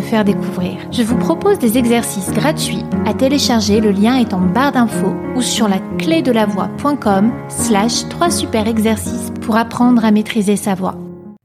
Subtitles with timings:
[0.00, 0.76] faire découvrir.
[0.92, 5.42] Je vous propose des exercices gratuits à télécharger, le lien est en barre d'infos ou
[5.42, 10.74] sur la clé de la voix.com slash 3 super exercices pour apprendre à maîtriser sa
[10.74, 10.96] voix.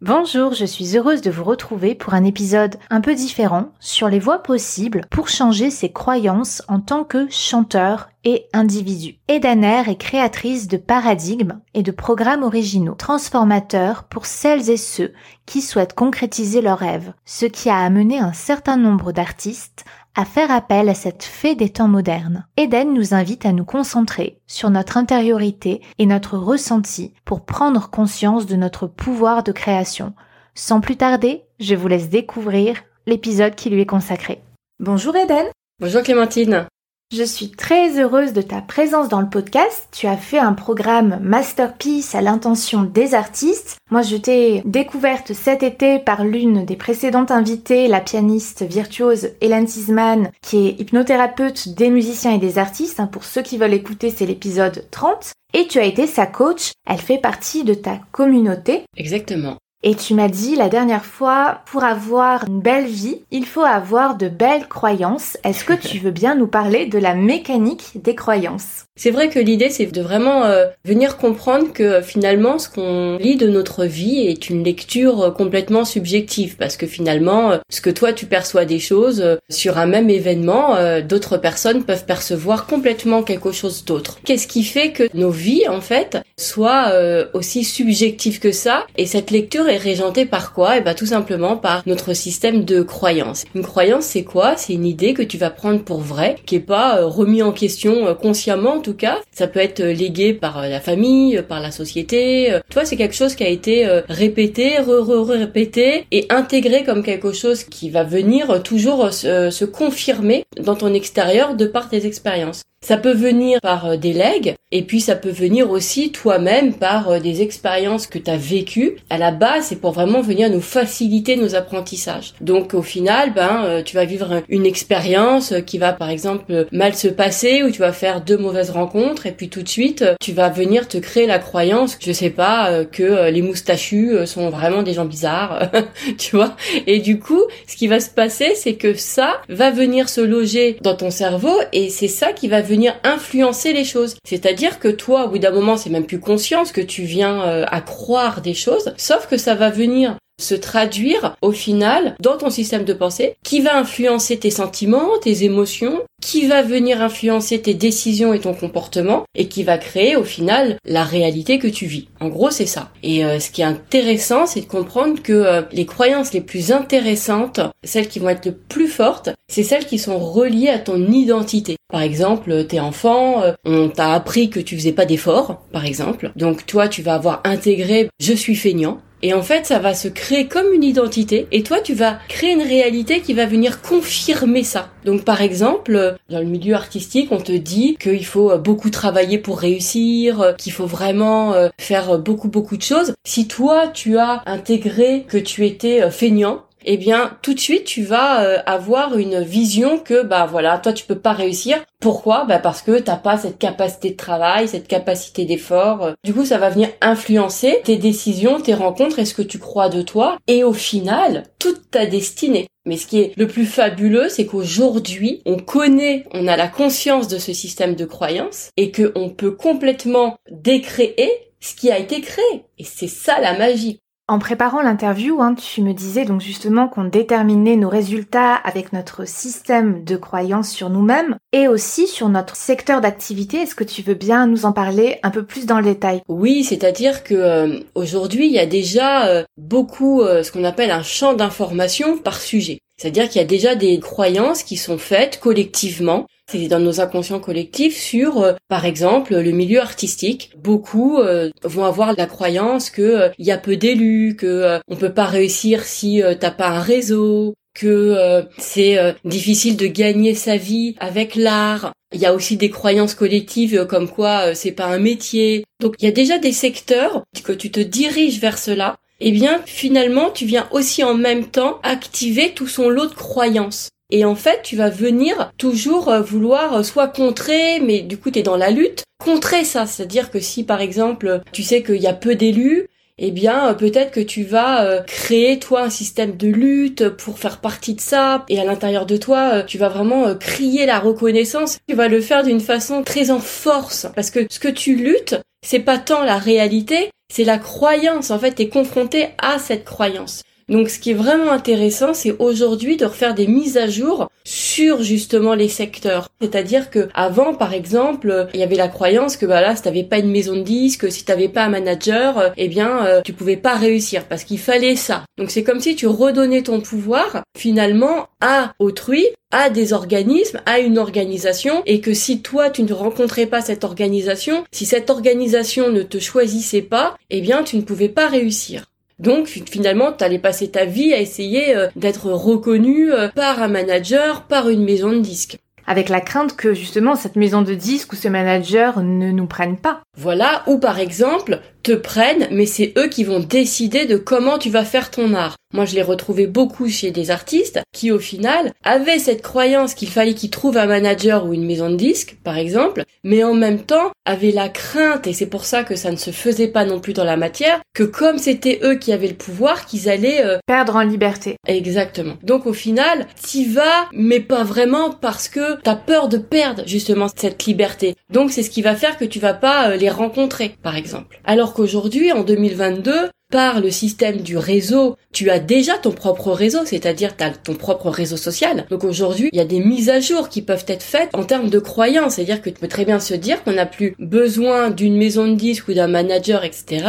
[0.08, 4.20] Bonjour, je suis heureuse de vous retrouver pour un épisode un peu différent sur les
[4.20, 9.16] voies possibles pour changer ses croyances en tant que chanteur et individu.
[9.28, 15.12] Edaner est créatrice de paradigmes et de programmes originaux, transformateurs pour celles et ceux
[15.48, 19.86] qui souhaitent concrétiser leurs rêves, ce qui a amené un certain nombre d'artistes
[20.16, 22.46] à faire appel à cette fée des temps modernes.
[22.58, 28.46] Eden nous invite à nous concentrer sur notre intériorité et notre ressenti pour prendre conscience
[28.46, 30.14] de notre pouvoir de création.
[30.56, 34.42] Sans plus tarder, je vous laisse découvrir l'épisode qui lui est consacré.
[34.80, 35.46] Bonjour Eden
[35.80, 36.66] Bonjour Clémentine
[37.16, 39.88] je suis très heureuse de ta présence dans le podcast.
[39.92, 43.78] Tu as fait un programme Masterpiece à l'intention des artistes.
[43.90, 49.66] Moi, je t'ai découverte cet été par l'une des précédentes invitées, la pianiste virtuose Hélène
[49.66, 53.00] Tisman, qui est hypnothérapeute des musiciens et des artistes.
[53.00, 55.32] Hein, pour ceux qui veulent écouter, c'est l'épisode 30.
[55.54, 56.72] Et tu as été sa coach.
[56.86, 58.84] Elle fait partie de ta communauté.
[58.98, 59.58] Exactement.
[59.88, 64.18] Et tu m'as dit la dernière fois, pour avoir une belle vie, il faut avoir
[64.18, 65.38] de belles croyances.
[65.44, 68.85] Est-ce que tu veux bien nous parler de la mécanique des croyances?
[68.98, 73.18] C'est vrai que l'idée, c'est de vraiment euh, venir comprendre que euh, finalement, ce qu'on
[73.18, 77.90] lit de notre vie est une lecture euh, complètement subjective, parce que finalement, ce que
[77.90, 83.52] toi tu perçois des choses sur un même événement, d'autres personnes peuvent percevoir complètement quelque
[83.52, 84.20] chose d'autre.
[84.24, 86.94] Qu'est-ce qui fait que nos vies, en fait, soient
[87.34, 88.86] aussi subjectives que ça?
[88.98, 90.76] Et cette lecture est régentée par quoi?
[90.76, 93.44] Et eh ben tout simplement par notre système de croyances.
[93.56, 94.56] Une croyance, c'est quoi?
[94.56, 98.16] C'est une idée que tu vas prendre pour vraie, qui est pas remis en question
[98.16, 99.20] consciemment tout cas.
[99.32, 102.60] Ça peut être euh, légué par euh, la famille, euh, par la société.
[102.70, 107.90] Toi, c'est quelque chose qui a été répété, re-re-répété et intégré comme quelque chose qui
[107.90, 112.64] va venir toujours se confirmer dans ton extérieur de par tes expériences.
[112.86, 117.10] Ça peut venir par euh, des legs et puis ça peut venir aussi toi-même par
[117.10, 118.98] euh, des expériences que tu as vécues.
[119.10, 122.36] À la base, c'est pour vraiment venir nous faciliter nos apprentissages.
[122.42, 126.94] Donc au final, ben euh, tu vas vivre une expérience qui va par exemple mal
[126.94, 130.32] se passer ou tu vas faire deux mauvaises rencontres et puis tout de suite, tu
[130.32, 134.94] vas venir te créer la croyance, je sais pas que les moustachus sont vraiment des
[134.94, 135.72] gens bizarres,
[136.20, 136.56] tu vois.
[136.86, 140.78] Et du coup, ce qui va se passer, c'est que ça va venir se loger
[140.82, 144.16] dans ton cerveau et c'est ça qui va venir influencer les choses.
[144.24, 147.66] C'est-à-dire que toi, au bout d'un moment, c'est même plus conscience que tu viens euh,
[147.70, 152.50] à croire des choses, sauf que ça va venir se traduire au final dans ton
[152.50, 157.76] système de pensée qui va influencer tes sentiments, tes émotions, qui va venir influencer tes
[157.76, 162.08] décisions et ton comportement et qui va créer au final la réalité que tu vis.
[162.20, 162.90] En gros, c'est ça.
[163.04, 166.72] Et euh, ce qui est intéressant, c'est de comprendre que euh, les croyances les plus
[166.72, 171.00] intéressantes, celles qui vont être le plus fortes, c'est celles qui sont reliées à ton
[171.12, 171.76] identité.
[171.92, 176.32] Par exemple, t'es enfant, euh, on t'a appris que tu faisais pas d'efforts, par exemple.
[176.36, 179.00] Donc toi, tu vas avoir intégré je suis feignant.
[179.26, 181.48] Et en fait, ça va se créer comme une identité.
[181.52, 184.90] Et toi, tu vas créer une réalité qui va venir confirmer ça.
[185.04, 189.58] Donc, par exemple, dans le milieu artistique, on te dit qu'il faut beaucoup travailler pour
[189.58, 193.16] réussir, qu'il faut vraiment euh, faire beaucoup, beaucoup de choses.
[193.24, 197.86] Si toi, tu as intégré que tu étais euh, feignant, eh bien tout de suite
[197.86, 201.78] tu vas euh, avoir une vision que bah voilà toi tu peux pas réussir.
[202.00, 202.46] Pourquoi?
[202.46, 206.12] Bah parce que t'as pas cette capacité de travail cette capacité d'effort.
[206.24, 209.90] Du coup ça va venir influencer tes décisions tes rencontres et ce que tu crois
[209.90, 210.38] de toi.
[210.48, 212.68] Et au final toute ta destinée.
[212.86, 217.28] Mais ce qui est le plus fabuleux, c'est qu'aujourd'hui, on connaît, on a la conscience
[217.28, 222.22] de ce système de croyances et que on peut complètement décréer ce qui a été
[222.22, 222.66] créé.
[222.78, 224.00] Et c'est ça la magie.
[224.28, 229.28] En préparant l'interview, hein, tu me disais donc justement qu'on déterminait nos résultats avec notre
[229.28, 233.58] système de croyance sur nous-mêmes et aussi sur notre secteur d'activité.
[233.58, 236.24] Est-ce que tu veux bien nous en parler un peu plus dans le détail?
[236.28, 240.90] Oui, c'est-à-dire que euh, aujourd'hui, il y a déjà euh, beaucoup euh, ce qu'on appelle
[240.90, 242.80] un champ d'information par sujet.
[242.98, 247.40] C'est-à-dire qu'il y a déjà des croyances qui sont faites collectivement c'est dans nos inconscients
[247.40, 250.52] collectifs sur, euh, par exemple, le milieu artistique.
[250.58, 255.14] Beaucoup euh, vont avoir la croyance que il y a peu d'élus, que on peut
[255.14, 261.36] pas réussir si t'as pas un réseau, que c'est difficile de gagner sa vie avec
[261.36, 261.94] l'art.
[262.14, 265.66] Il y a aussi des croyances collectives comme quoi c'est pas un métier.
[265.82, 268.98] Donc il y a déjà des secteurs que tu te diriges vers cela.
[269.22, 273.90] Eh bien, finalement, tu viens aussi en même temps activer tout son lot de croyances.
[274.12, 278.30] Et en fait, tu vas venir toujours euh, vouloir euh, soit contrer, mais du coup,
[278.30, 279.86] tu es dans la lutte, contrer ça.
[279.88, 282.88] C'est-à-dire que si, par exemple, tu sais qu'il y a peu d'élus,
[283.18, 287.60] eh bien, euh, peut-être que tu vas créer, toi, un système de lutte pour faire
[287.60, 288.46] partie de ça.
[288.48, 291.80] Et à l'intérieur de toi, tu vas vraiment crier la reconnaissance.
[291.88, 294.08] Tu vas le faire d'une façon très en force.
[294.16, 298.30] Parce que ce que tu luttes, c'est pas tant la réalité, c'est la croyance.
[298.30, 300.44] En fait, tu confronté à cette croyance.
[300.68, 305.04] Donc ce qui est vraiment intéressant, c'est aujourd'hui de refaire des mises à jour sur
[305.04, 306.30] justement les secteurs.
[306.42, 310.04] C'est-à-dire que avant, par exemple, il y avait la croyance que bah là, si t'avais
[310.04, 313.58] pas une maison de disques, si t'avais pas un manager, eh bien, euh, tu pouvais
[313.58, 315.24] pas réussir parce qu'il fallait ça.
[315.38, 320.80] Donc c'est comme si tu redonnais ton pouvoir finalement à autrui à des organismes, à
[320.80, 325.92] une organisation, et que si toi tu ne rencontrais pas cette organisation, si cette organisation
[325.92, 328.86] ne te choisissait pas, eh bien tu ne pouvais pas réussir.
[329.20, 333.68] Donc finalement, tu allais passer ta vie à essayer euh, d'être reconnu euh, par un
[333.68, 335.58] manager, par une maison de disques
[335.88, 339.78] avec la crainte que justement cette maison de disques ou ce manager ne nous prenne
[339.78, 340.02] pas.
[340.18, 344.72] Voilà, ou par exemple, te prennent, mais c'est eux qui vont décider de comment tu
[344.72, 345.56] vas faire ton art.
[345.74, 350.10] Moi, je l'ai retrouvé beaucoup chez des artistes qui, au final, avaient cette croyance qu'il
[350.10, 353.82] fallait qu'ils trouvent un manager ou une maison de disques, par exemple, mais en même
[353.82, 357.00] temps avaient la crainte, et c'est pour ça que ça ne se faisait pas non
[357.00, 360.58] plus dans la matière, que comme c'était eux qui avaient le pouvoir, qu'ils allaient euh,
[360.66, 361.58] perdre en liberté.
[361.68, 362.36] Exactement.
[362.42, 367.28] Donc au final, t'y vas, mais pas vraiment parce que t'as peur de perdre justement
[367.36, 368.16] cette liberté.
[368.32, 371.42] Donc c'est ce qui va faire que tu vas pas euh, les rencontrer, par exemple.
[371.44, 376.80] Alors qu'aujourd'hui, en 2022, par le système du réseau, tu as déjà ton propre réseau,
[376.86, 378.86] c'est-à-dire ton propre réseau social.
[378.90, 381.70] Donc aujourd'hui, il y a des mises à jour qui peuvent être faites en termes
[381.70, 385.18] de croyances, c'est-à-dire que tu peux très bien se dire qu'on n'a plus besoin d'une
[385.18, 387.06] maison de disques ou d'un manager, etc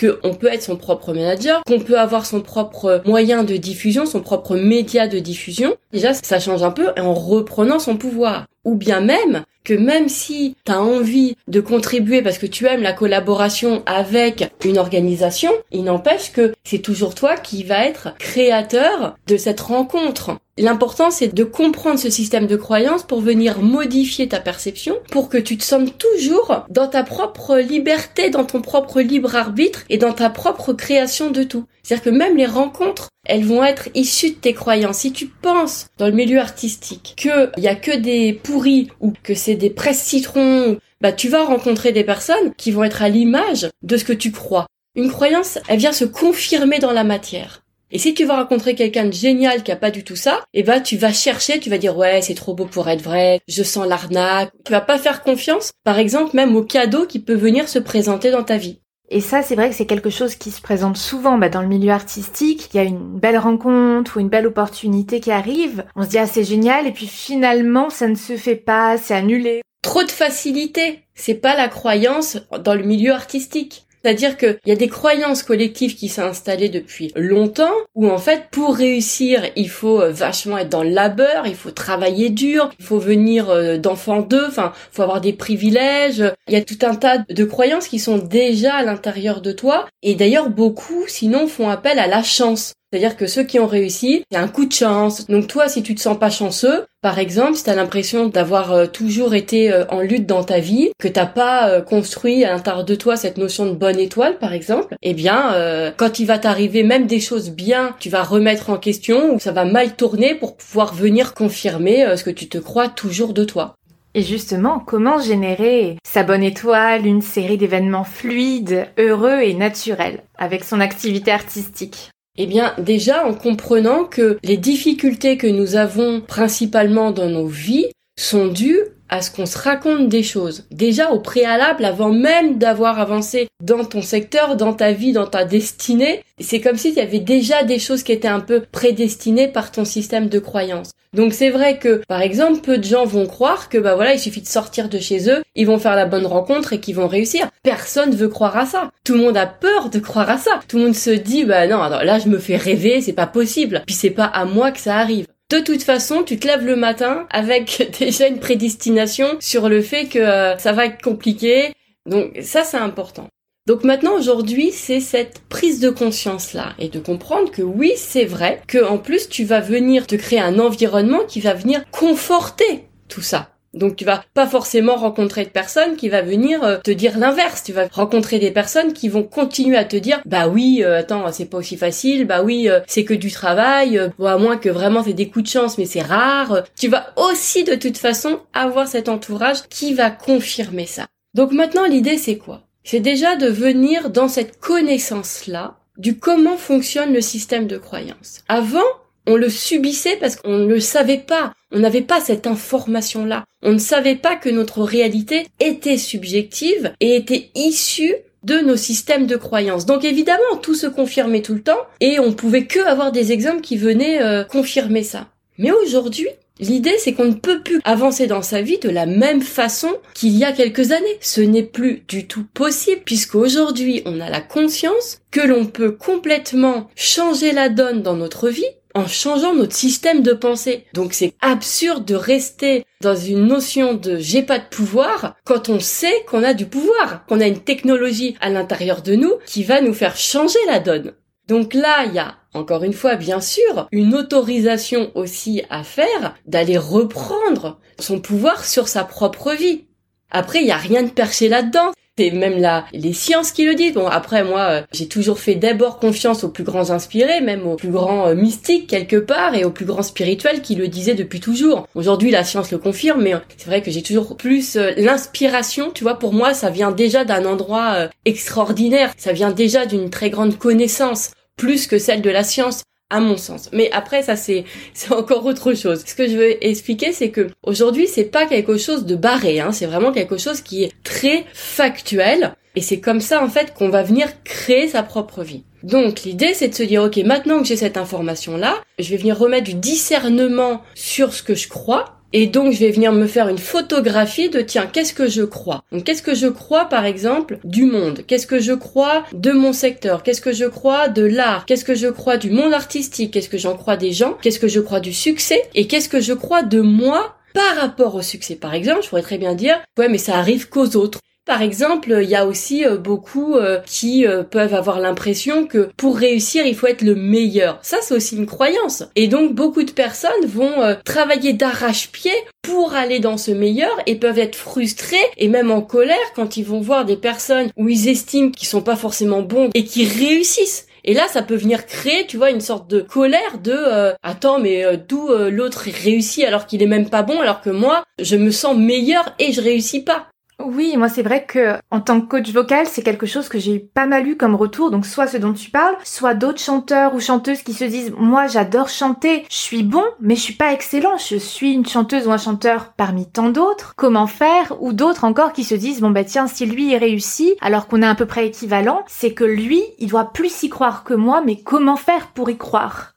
[0.00, 4.20] qu'on peut être son propre manager, qu'on peut avoir son propre moyen de diffusion, son
[4.20, 5.74] propre média de diffusion.
[5.92, 8.46] Déjà, ça change un peu en reprenant son pouvoir.
[8.64, 12.82] Ou bien même que même si tu as envie de contribuer parce que tu aimes
[12.82, 19.16] la collaboration avec une organisation, il n'empêche que c'est toujours toi qui va être créateur
[19.26, 20.38] de cette rencontre.
[20.60, 25.38] L'important, c'est de comprendre ce système de croyance pour venir modifier ta perception, pour que
[25.38, 30.12] tu te sentes toujours dans ta propre liberté, dans ton propre libre arbitre et dans
[30.12, 31.64] ta propre création de tout.
[31.82, 34.98] C'est-à-dire que même les rencontres, elles vont être issues de tes croyances.
[34.98, 39.34] Si tu penses dans le milieu artistique qu'il y a que des pourris ou que
[39.34, 43.70] c'est des presses citrons, bah tu vas rencontrer des personnes qui vont être à l'image
[43.82, 44.66] de ce que tu crois.
[44.94, 47.59] Une croyance, elle vient se confirmer dans la matière.
[47.92, 50.62] Et si tu vas rencontrer quelqu'un de génial qui a pas du tout ça, eh
[50.62, 53.62] ben tu vas chercher, tu vas dire ouais c'est trop beau pour être vrai, je
[53.62, 54.52] sens l'arnaque.
[54.64, 58.30] Tu vas pas faire confiance, par exemple même au cadeau qui peut venir se présenter
[58.30, 58.78] dans ta vie.
[59.12, 61.66] Et ça, c'est vrai que c'est quelque chose qui se présente souvent bah, dans le
[61.66, 62.68] milieu artistique.
[62.72, 65.84] Il y a une belle rencontre ou une belle opportunité qui arrive.
[65.96, 69.14] On se dit ah c'est génial et puis finalement ça ne se fait pas, c'est
[69.14, 69.62] annulé.
[69.82, 71.00] Trop de facilité.
[71.14, 73.86] C'est pas la croyance dans le milieu artistique.
[74.02, 78.44] C'est-à-dire qu'il y a des croyances collectives qui s'est installées depuis longtemps, où en fait,
[78.50, 82.84] pour réussir, il faut euh, vachement être dans le labeur, il faut travailler dur, il
[82.84, 86.24] faut venir euh, d'enfants d'eux, enfin, il faut avoir des privilèges.
[86.48, 89.86] Il y a tout un tas de croyances qui sont déjà à l'intérieur de toi,
[90.02, 92.72] et d'ailleurs beaucoup, sinon, font appel à la chance.
[92.90, 95.26] C'est-à-dire que ceux qui ont réussi, c'est un coup de chance.
[95.28, 98.86] Donc toi, si tu te sens pas chanceux, par exemple, si tu l'impression d'avoir euh,
[98.86, 102.84] toujours été euh, en lutte dans ta vie, que t'as pas euh, construit à l'intérieur
[102.84, 106.82] de toi cette notion de bonne étoile, par exemple, eh bien, quand il va t'arriver
[106.82, 110.56] même des choses bien, tu vas remettre en question ou ça va mal tourner pour
[110.56, 113.74] pouvoir venir confirmer ce que tu te crois toujours de toi.
[114.14, 120.64] Et justement, comment générer sa bonne étoile, une série d'événements fluides, heureux et naturels avec
[120.64, 122.10] son activité artistique?
[122.36, 127.92] Eh bien, déjà en comprenant que les difficultés que nous avons principalement dans nos vies
[128.18, 130.64] sont dues à ce qu'on se raconte des choses.
[130.70, 135.44] Déjà au préalable, avant même d'avoir avancé dans ton secteur, dans ta vie, dans ta
[135.44, 139.72] destinée, c'est comme s'il y avait déjà des choses qui étaient un peu prédestinées par
[139.72, 140.92] ton système de croyance.
[141.12, 144.20] Donc c'est vrai que, par exemple, peu de gens vont croire que bah voilà, il
[144.20, 147.08] suffit de sortir de chez eux, ils vont faire la bonne rencontre et qu'ils vont
[147.08, 147.48] réussir.
[147.64, 148.92] Personne veut croire à ça.
[149.04, 150.60] Tout le monde a peur de croire à ça.
[150.68, 153.82] Tout le monde se dit bah non, là je me fais rêver, c'est pas possible.
[153.86, 155.26] Puis c'est pas à moi que ça arrive.
[155.50, 160.06] De toute façon, tu te lèves le matin avec déjà une prédestination sur le fait
[160.06, 161.72] que euh, ça va être compliqué.
[162.06, 163.26] Donc ça, c'est important.
[163.66, 168.24] Donc maintenant aujourd'hui, c'est cette prise de conscience là et de comprendre que oui, c'est
[168.24, 172.88] vrai que en plus tu vas venir te créer un environnement qui va venir conforter
[173.08, 173.50] tout ça.
[173.72, 177.62] Donc tu vas pas forcément rencontrer de personnes qui va venir euh, te dire l'inverse.
[177.62, 181.30] Tu vas rencontrer des personnes qui vont continuer à te dire bah oui euh, attends
[181.32, 184.68] c'est pas aussi facile bah oui euh, c'est que du travail bon à moins que
[184.68, 186.64] vraiment c'est des coups de chance mais c'est rare.
[186.78, 191.06] Tu vas aussi de toute façon avoir cet entourage qui va confirmer ça.
[191.34, 192.62] Donc maintenant l'idée c'est quoi?
[192.82, 198.40] C'est déjà de venir dans cette connaissance là du comment fonctionne le système de croyance.
[198.48, 198.80] Avant
[199.26, 201.52] on le subissait parce qu'on ne le savait pas.
[201.72, 203.44] On n'avait pas cette information-là.
[203.62, 209.26] On ne savait pas que notre réalité était subjective et était issue de nos systèmes
[209.26, 209.86] de croyances.
[209.86, 213.60] Donc évidemment, tout se confirmait tout le temps et on pouvait que avoir des exemples
[213.60, 215.28] qui venaient euh, confirmer ça.
[215.58, 216.28] Mais aujourd'hui,
[216.60, 220.36] L'idée, c'est qu'on ne peut plus avancer dans sa vie de la même façon qu'il
[220.36, 221.18] y a quelques années.
[221.22, 226.90] Ce n'est plus du tout possible puisqu'aujourd'hui, on a la conscience que l'on peut complètement
[226.96, 230.86] changer la donne dans notre vie en changeant notre système de pensée.
[230.94, 235.80] Donc c'est absurde de rester dans une notion de j'ai pas de pouvoir quand on
[235.80, 239.80] sait qu'on a du pouvoir, qu'on a une technologie à l'intérieur de nous qui va
[239.80, 241.14] nous faire changer la donne.
[241.48, 246.34] Donc là, il y a encore une fois, bien sûr, une autorisation aussi à faire
[246.46, 249.84] d'aller reprendre son pouvoir sur sa propre vie.
[250.30, 251.92] Après, il n'y a rien de perché là-dedans.
[252.20, 253.94] C'est même là les sciences qui le disent.
[253.94, 257.76] Bon après moi euh, j'ai toujours fait d'abord confiance aux plus grands inspirés, même aux
[257.76, 261.40] plus grands euh, mystiques quelque part et aux plus grands spirituels qui le disaient depuis
[261.40, 261.86] toujours.
[261.94, 265.92] Aujourd'hui la science le confirme, mais euh, c'est vrai que j'ai toujours plus l'inspiration.
[265.94, 269.14] Tu vois pour moi ça vient déjà d'un endroit extraordinaire.
[269.16, 273.36] Ça vient déjà d'une très grande connaissance plus que celle de la science à mon
[273.36, 273.68] sens.
[273.72, 274.64] Mais après, ça c'est
[274.94, 276.04] c'est encore autre chose.
[276.06, 279.60] Ce que je veux expliquer, c'est que aujourd'hui, c'est pas quelque chose de barré.
[279.60, 282.54] Hein, c'est vraiment quelque chose qui est très factuel.
[282.76, 285.64] Et c'est comme ça en fait qu'on va venir créer sa propre vie.
[285.82, 289.16] Donc l'idée c'est de se dire ok maintenant que j'ai cette information là, je vais
[289.16, 293.26] venir remettre du discernement sur ce que je crois et donc, je vais venir me
[293.26, 295.84] faire une photographie de, tiens, qu'est-ce que je crois?
[295.92, 298.20] Donc, qu'est-ce que je crois, par exemple, du monde?
[298.26, 300.22] Qu'est-ce que je crois de mon secteur?
[300.22, 301.66] Qu'est-ce que je crois de l'art?
[301.66, 303.32] Qu'est-ce que je crois du monde artistique?
[303.32, 304.36] Qu'est-ce que j'en crois des gens?
[304.42, 305.62] Qu'est-ce que je crois du succès?
[305.74, 309.22] Et qu'est-ce que je crois de moi par rapport au succès, par exemple, je pourrais
[309.22, 311.18] très bien dire, ouais, mais ça arrive qu'aux autres.
[311.50, 315.90] Par exemple, il y a aussi euh, beaucoup euh, qui euh, peuvent avoir l'impression que
[315.96, 317.80] pour réussir, il faut être le meilleur.
[317.82, 319.02] Ça, c'est aussi une croyance.
[319.16, 322.30] Et donc, beaucoup de personnes vont travailler d'arrache-pied
[322.62, 326.64] pour aller dans ce meilleur et peuvent être frustrés et même en colère quand ils
[326.64, 330.86] vont voir des personnes où ils estiment qu'ils sont pas forcément bons et qui réussissent.
[331.02, 334.84] Et là, ça peut venir créer, tu vois, une sorte de colère de attends, mais
[335.08, 338.76] d'où l'autre réussit alors qu'il est même pas bon, alors que moi, je me sens
[338.76, 340.28] meilleur et je réussis pas.
[340.64, 343.78] Oui, moi c'est vrai que en tant que coach vocal, c'est quelque chose que j'ai
[343.78, 344.90] pas mal eu comme retour.
[344.90, 348.46] Donc soit ce dont tu parles, soit d'autres chanteurs ou chanteuses qui se disent moi
[348.46, 352.32] j'adore chanter, je suis bon, mais je suis pas excellent, je suis une chanteuse ou
[352.32, 353.94] un chanteur parmi tant d'autres.
[353.96, 354.76] Comment faire?
[354.80, 358.02] Ou d'autres encore qui se disent bon bah tiens si lui est réussi alors qu'on
[358.02, 361.42] est à peu près équivalent, c'est que lui il doit plus y croire que moi,
[361.44, 363.14] mais comment faire pour y croire?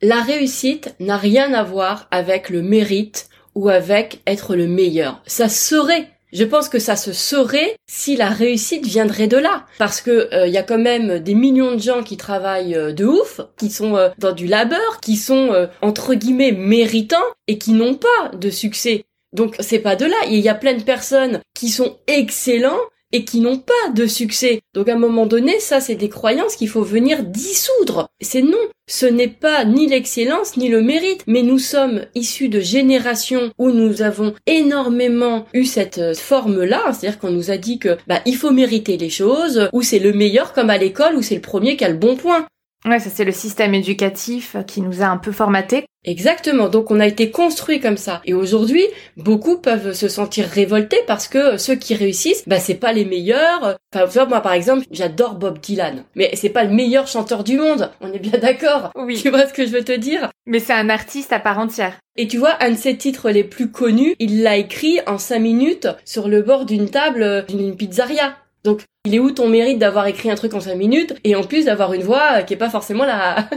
[0.00, 5.22] La réussite n'a rien à voir avec le mérite ou avec être le meilleur.
[5.26, 10.00] Ça serait je pense que ça se saurait si la réussite viendrait de là, parce
[10.00, 13.04] que il euh, y a quand même des millions de gens qui travaillent euh, de
[13.04, 17.94] ouf, qui sont euh, dans du labeur, qui sont entre guillemets méritants et qui n'ont
[17.94, 19.04] pas de succès.
[19.32, 20.16] Donc c'est pas de là.
[20.28, 22.80] Il y a plein de personnes qui sont excellents
[23.12, 24.60] et qui n'ont pas de succès.
[24.74, 28.08] Donc à un moment donné, ça c'est des croyances qu'il faut venir dissoudre.
[28.20, 32.60] C'est non, ce n'est pas ni l'excellence ni le mérite, mais nous sommes issus de
[32.60, 37.96] générations où nous avons énormément eu cette euh, forme-là, c'est-à-dire qu'on nous a dit que
[38.06, 41.36] bah il faut mériter les choses, ou c'est le meilleur comme à l'école, ou c'est
[41.36, 42.46] le premier qui a le bon point.
[42.84, 45.86] Ouais, ça c'est le système éducatif qui nous a un peu formaté.
[46.04, 46.68] Exactement.
[46.68, 48.20] Donc on a été construit comme ça.
[48.24, 48.84] Et aujourd'hui,
[49.16, 53.76] beaucoup peuvent se sentir révoltés parce que ceux qui réussissent, bah c'est pas les meilleurs.
[53.94, 57.90] Enfin, moi par exemple, j'adore Bob Dylan, mais c'est pas le meilleur chanteur du monde.
[58.00, 58.90] On est bien d'accord.
[58.96, 59.20] Oui.
[59.22, 60.30] Tu vois ce que je veux te dire?
[60.46, 61.98] Mais c'est un artiste à part entière.
[62.16, 65.38] Et tu vois, un de ses titres les plus connus, il l'a écrit en cinq
[65.38, 68.34] minutes sur le bord d'une table d'une pizzeria.
[68.64, 71.42] Donc, il est où ton mérite d'avoir écrit un truc en cinq minutes et en
[71.42, 73.48] plus d'avoir une voix qui est pas forcément la,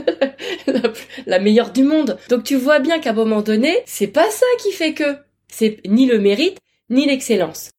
[1.26, 2.18] la, meilleure du monde.
[2.28, 5.16] Donc tu vois bien qu'à un moment donné, c'est pas ça qui fait que.
[5.48, 6.58] C'est ni le mérite,
[6.90, 7.70] ni l'excellence.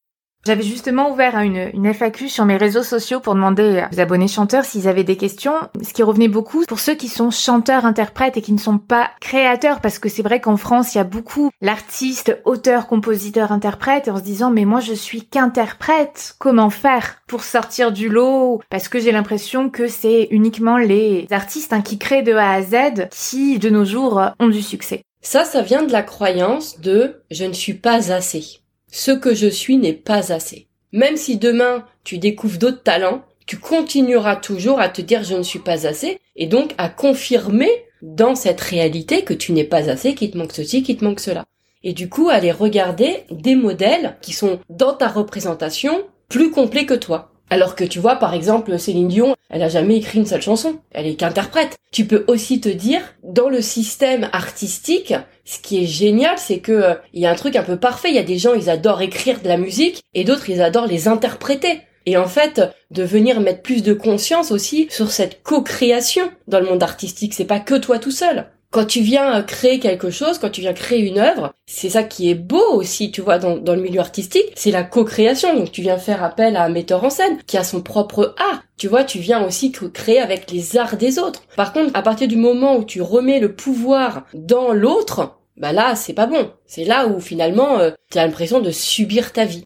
[0.45, 4.63] J'avais justement ouvert une, une, FAQ sur mes réseaux sociaux pour demander aux abonnés chanteurs
[4.63, 5.55] s'ils avaient des questions.
[5.83, 9.09] Ce qui revenait beaucoup pour ceux qui sont chanteurs, interprètes et qui ne sont pas
[9.19, 14.07] créateurs, parce que c'est vrai qu'en France, il y a beaucoup l'artiste, auteur, compositeur, interprète,
[14.07, 18.61] en se disant mais moi je suis qu'interprète, comment faire pour sortir du lot?
[18.69, 22.61] Parce que j'ai l'impression que c'est uniquement les artistes hein, qui créent de A à
[22.61, 25.01] Z qui de nos jours ont du succès.
[25.21, 28.61] Ça, ça vient de la croyance de je ne suis pas assez
[28.97, 30.65] ce que je suis n'est pas assez.
[30.91, 35.43] Même si demain tu découvres d'autres talents, tu continueras toujours à te dire je ne
[35.43, 37.69] suis pas assez et donc à confirmer
[38.01, 41.19] dans cette réalité que tu n'es pas assez, qu'il te manque ceci, qu'il te manque
[41.19, 41.45] cela.
[41.83, 46.95] Et du coup, aller regarder des modèles qui sont dans ta représentation plus complets que
[46.95, 47.31] toi.
[47.51, 50.79] Alors que tu vois, par exemple, Céline Dion, elle a jamais écrit une seule chanson.
[50.91, 51.77] Elle est qu'interprète.
[51.91, 55.13] Tu peux aussi te dire, dans le système artistique,
[55.47, 58.09] ce qui est génial, c'est que euh, il y a un truc un peu parfait.
[58.09, 60.87] Il y a des gens, ils adorent écrire de la musique, et d'autres, ils adorent
[60.87, 61.79] les interpréter.
[62.05, 62.61] Et en fait,
[62.91, 67.33] de venir mettre plus de conscience aussi sur cette co-création dans le monde artistique.
[67.33, 70.73] C'est pas que toi tout seul quand tu viens créer quelque chose, quand tu viens
[70.73, 74.51] créer une œuvre, c'est ça qui est beau aussi, tu vois, dans, le milieu artistique,
[74.55, 75.55] c'est la co-création.
[75.55, 78.63] Donc tu viens faire appel à un metteur en scène qui a son propre art.
[78.77, 81.43] Tu vois, tu viens aussi créer avec les arts des autres.
[81.55, 85.95] Par contre, à partir du moment où tu remets le pouvoir dans l'autre, bah là,
[85.95, 86.51] c'est pas bon.
[86.65, 89.63] C'est là où finalement, euh, tu as l'impression de subir ta vie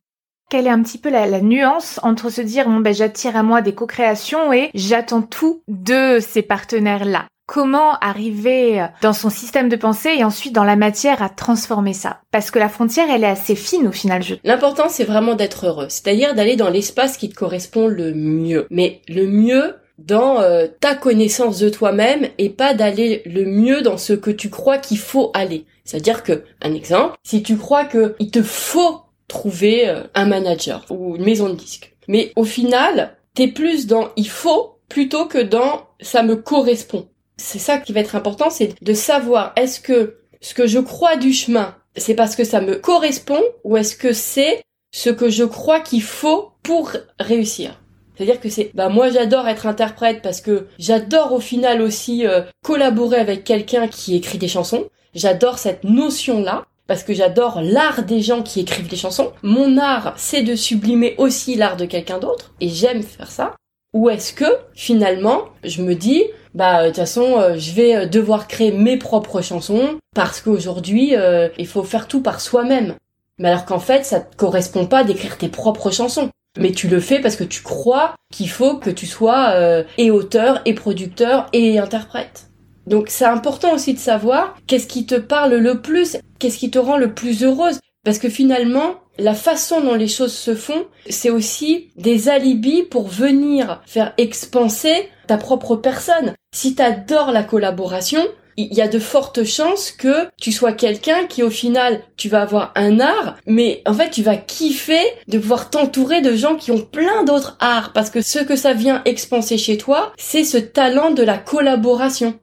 [0.49, 3.41] quelle est un petit peu la, la, nuance entre se dire bon ben j'attire à
[3.41, 9.67] moi des co-créations et j'attends tout de ces partenaires là comment arriver dans son système
[9.67, 12.21] de pensée et ensuite dans la matière à transformer ça?
[12.31, 14.23] Parce que la frontière, elle est assez fine au final.
[14.23, 14.35] Je...
[14.45, 18.67] L'important, c'est vraiment d'être heureux, c'est-à-dire d'aller dans l'espace qui te correspond le mieux.
[18.69, 23.97] Mais le mieux dans euh, ta connaissance de toi-même et pas d'aller le mieux dans
[23.97, 25.65] ce que tu crois qu'il faut aller.
[25.91, 31.15] C'est-à-dire que, un exemple, si tu crois qu'il te faut trouver euh, un manager ou
[31.15, 35.87] une maison de disques, mais au final, t'es plus dans il faut plutôt que dans
[36.01, 37.07] ça me correspond
[37.41, 41.17] c'est ça qui va être important, c'est de savoir est-ce que ce que je crois
[41.17, 45.43] du chemin, c'est parce que ça me correspond ou est-ce que c'est ce que je
[45.43, 47.79] crois qu'il faut pour réussir?
[48.15, 52.41] C'est-à-dire que c'est, bah moi j'adore être interprète parce que j'adore au final aussi euh,
[52.63, 54.87] collaborer avec quelqu'un qui écrit des chansons.
[55.13, 59.31] J'adore cette notion-là parce que j'adore l'art des gens qui écrivent des chansons.
[59.43, 63.55] Mon art, c'est de sublimer aussi l'art de quelqu'un d'autre et j'aime faire ça.
[63.93, 67.95] Ou est-ce que finalement, je me dis, bah euh, de toute façon euh, je vais
[67.95, 71.13] euh, devoir créer mes propres chansons parce qu'aujourd'hui
[71.57, 72.95] il faut faire tout par soi-même.
[73.37, 76.29] Mais alors qu'en fait ça te correspond pas d'écrire tes propres chansons.
[76.57, 79.55] Mais tu le fais parce que tu crois qu'il faut que tu sois
[79.97, 82.50] et auteur et producteur et interprète.
[82.87, 86.79] Donc c'est important aussi de savoir qu'est-ce qui te parle le plus, qu'est-ce qui te
[86.79, 87.79] rend le plus heureuse.
[88.03, 93.07] Parce que finalement, la façon dont les choses se font, c'est aussi des alibis pour
[93.07, 96.33] venir faire expanser ta propre personne.
[96.53, 98.21] Si t'adores la collaboration,
[98.57, 102.41] il y a de fortes chances que tu sois quelqu'un qui au final tu vas
[102.41, 106.71] avoir un art mais en fait tu vas kiffer de pouvoir t'entourer de gens qui
[106.71, 110.57] ont plein d'autres arts parce que ce que ça vient expanser chez toi c'est ce
[110.57, 112.37] talent de la collaboration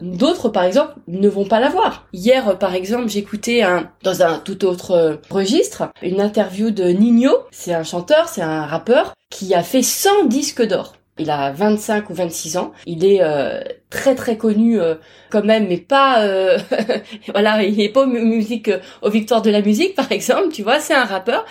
[0.00, 2.06] D'autres, par exemple, ne vont pas l'avoir.
[2.12, 7.32] Hier, par exemple, j'écoutais un, dans un tout autre euh, registre, une interview de Nino.
[7.50, 10.94] C'est un chanteur, c'est un rappeur qui a fait 100 disques d'or.
[11.18, 12.72] Il a 25 ou 26 ans.
[12.84, 14.96] Il est euh, très très connu euh,
[15.30, 16.58] quand même, mais pas euh,
[17.32, 20.52] voilà, il est pas musique aux victoires de la musique par exemple.
[20.52, 21.46] Tu vois, c'est un rappeur.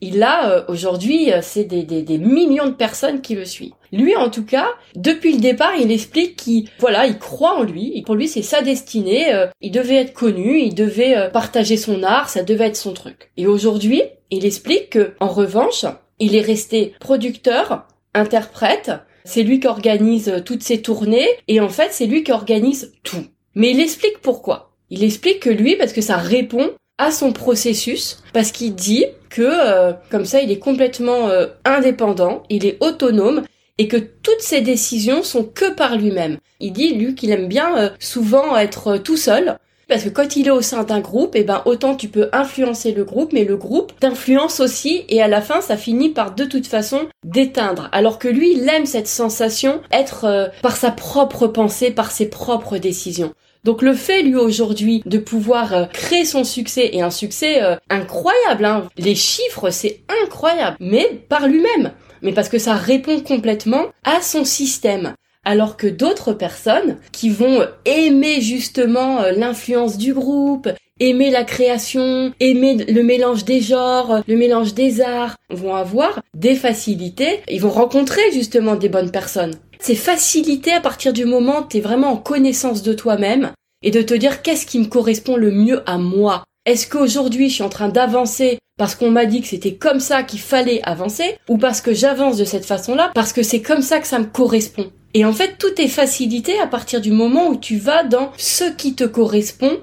[0.00, 3.72] Il a aujourd'hui, c'est des, des, des millions de personnes qui le suivent.
[3.90, 7.92] Lui, en tout cas, depuis le départ, il explique qu'il, voilà, il croit en lui.
[7.96, 9.46] Et pour lui, c'est sa destinée.
[9.60, 13.30] il devait être connu, il devait partager son art, ça devait être son truc.
[13.36, 15.86] Et aujourd'hui, il explique que, en revanche,
[16.18, 18.92] il est resté producteur, interprète,
[19.28, 22.94] c'est lui qui organise euh, toutes ses tournées et en fait c'est lui qui organise
[23.02, 23.26] tout.
[23.54, 24.72] Mais il explique pourquoi.
[24.88, 29.42] Il explique que lui, parce que ça répond à son processus, parce qu'il dit que
[29.42, 33.42] euh, comme ça il est complètement euh, indépendant, il est autonome
[33.76, 36.38] et que toutes ses décisions sont que par lui-même.
[36.58, 40.52] Il dit lui qu'il aime bien souvent être tout seul parce que quand il est
[40.52, 43.56] au sein d'un groupe, et eh ben autant tu peux influencer le groupe, mais le
[43.56, 47.88] groupe t'influence aussi et à la fin ça finit par de toute façon d'éteindre.
[47.92, 52.28] Alors que lui, il aime cette sensation être euh, par sa propre pensée, par ses
[52.28, 53.32] propres décisions.
[53.64, 57.76] Donc le fait lui aujourd'hui de pouvoir euh, créer son succès et un succès euh,
[57.90, 58.88] incroyable, hein.
[58.98, 64.44] les chiffres c'est incroyable, mais par lui-même, mais parce que ça répond complètement à son
[64.44, 70.68] système alors que d'autres personnes qui vont aimer justement euh, l'influence du groupe,
[71.00, 76.54] aimer la création, aimer le mélange des genres, le mélange des arts, vont avoir des
[76.54, 79.54] facilités, ils vont rencontrer justement des bonnes personnes.
[79.80, 83.90] C'est facilité à partir du moment où tu es vraiment en connaissance de toi-même et
[83.90, 86.44] de te dire qu'est-ce qui me correspond le mieux à moi.
[86.66, 90.22] Est-ce qu'aujourd'hui je suis en train d'avancer parce qu'on m'a dit que c'était comme ça
[90.22, 93.10] qu'il fallait avancer ou parce que j'avance de cette façon-là?
[93.14, 94.90] Parce que c'est comme ça que ça me correspond.
[95.14, 98.64] Et en fait, tout est facilité à partir du moment où tu vas dans ce
[98.64, 99.78] qui te correspond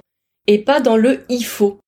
[0.48, 1.80] et pas dans le il faut.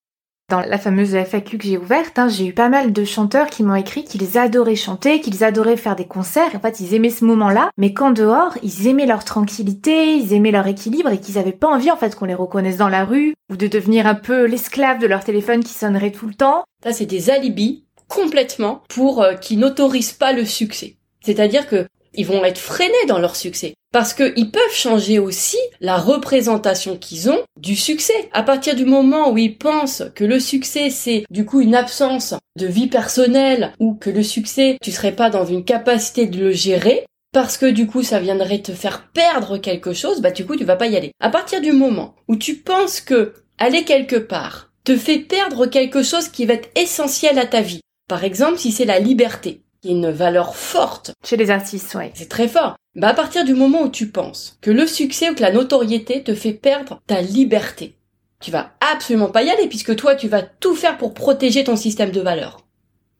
[0.50, 3.63] Dans la fameuse FAQ que j'ai ouverte, hein, j'ai eu pas mal de chanteurs qui
[3.63, 6.56] m'ont écrit qu'ils adoraient chanter, qu'ils adoraient faire des concerts.
[6.56, 10.52] En fait, ils aimaient ce moment-là, mais qu'en dehors, ils aimaient leur tranquillité, ils aimaient
[10.52, 13.34] leur équilibre et qu'ils avaient pas envie en fait qu'on les reconnaisse dans la rue
[13.52, 16.63] ou de devenir un peu l'esclave de leur téléphone qui sonnerait tout le temps.
[16.82, 20.95] Ça, c'est des alibis complètement pour euh, qui n'autorisent pas le succès.
[21.26, 23.74] C'est-à-dire que ils vont être freinés dans leur succès.
[23.93, 28.30] Parce qu'ils peuvent changer aussi la représentation qu'ils ont du succès.
[28.34, 32.34] À partir du moment où ils pensent que le succès c'est du coup une absence
[32.58, 36.52] de vie personnelle ou que le succès tu serais pas dans une capacité de le
[36.52, 40.56] gérer, parce que du coup ça viendrait te faire perdre quelque chose, bah du coup
[40.56, 41.12] tu vas pas y aller.
[41.20, 46.04] À partir du moment où tu penses que aller quelque part te fait perdre quelque
[46.04, 49.93] chose qui va être essentiel à ta vie, par exemple si c'est la liberté, qui
[49.93, 51.12] est une valeur forte.
[51.23, 52.12] Chez les artistes, ouais.
[52.13, 52.76] C'est très fort.
[52.95, 56.23] Bah, à partir du moment où tu penses que le succès ou que la notoriété
[56.23, 57.95] te fait perdre ta liberté,
[58.41, 61.78] tu vas absolument pas y aller puisque toi, tu vas tout faire pour protéger ton
[61.78, 62.65] système de valeurs.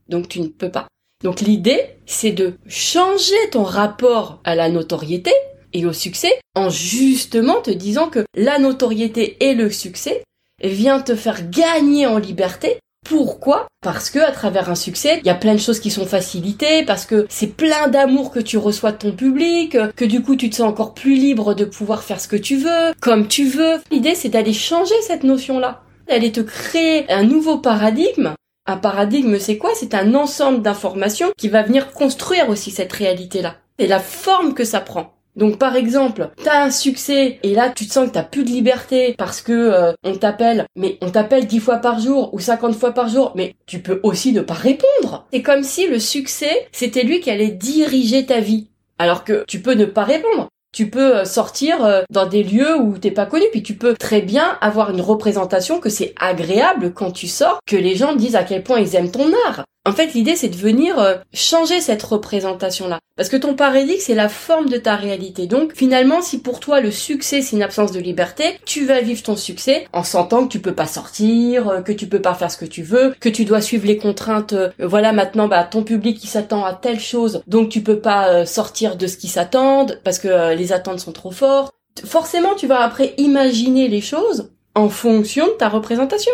[0.10, 0.88] Donc, tu ne peux pas.
[1.23, 5.32] Donc, l'idée, c'est de changer ton rapport à la notoriété
[5.73, 10.23] et au succès en justement te disant que la notoriété et le succès
[10.62, 13.67] vient te faire gagner en liberté pourquoi?
[13.82, 16.84] Parce que à travers un succès, il y a plein de choses qui sont facilitées,
[16.84, 20.50] parce que c'est plein d'amour que tu reçois de ton public, que du coup tu
[20.50, 23.80] te sens encore plus libre de pouvoir faire ce que tu veux, comme tu veux.
[23.91, 28.34] L'idée c'est d'aller changer cette notion-là, d'aller te créer un nouveau paradigme.
[28.65, 29.72] Un paradigme c'est quoi?
[29.76, 33.56] C'est un ensemble d'informations qui va venir construire aussi cette réalité-là.
[33.80, 35.16] Et la forme que ça prend.
[35.38, 38.50] Donc par exemple, t'as un succès et là tu te sens que t'as plus de
[38.50, 42.76] liberté parce que euh, on t'appelle, mais on t'appelle 10 fois par jour ou 50
[42.76, 45.28] fois par jour, mais tu peux aussi ne pas répondre.
[45.32, 48.67] C'est comme si le succès, c'était lui qui allait diriger ta vie.
[49.00, 50.47] Alors que tu peux ne pas répondre.
[50.73, 53.93] Tu peux euh, sortir euh, dans des lieux où t'es pas connu, puis tu peux
[53.93, 58.36] très bien avoir une représentation que c'est agréable quand tu sors, que les gens disent
[58.36, 59.65] à quel point ils aiment ton art.
[59.88, 63.00] En fait, l'idée, c'est de venir euh, changer cette représentation-là.
[63.15, 65.47] Parce que ton paradigme, c'est la forme de ta réalité.
[65.47, 69.23] Donc, finalement, si pour toi, le succès, c'est une absence de liberté, tu vas vivre
[69.23, 72.52] ton succès en sentant que tu peux pas sortir, euh, que tu peux pas faire
[72.52, 74.52] ce que tu veux, que tu dois suivre les contraintes.
[74.52, 78.45] Euh, voilà, maintenant, bah, ton public, il s'attend à telle chose, donc tu peux pas
[78.45, 81.73] sortir de ce qu'ils s'attendent parce que les attentes sont trop fortes.
[82.04, 86.34] Forcément, tu vas après imaginer les choses en fonction de ta représentation.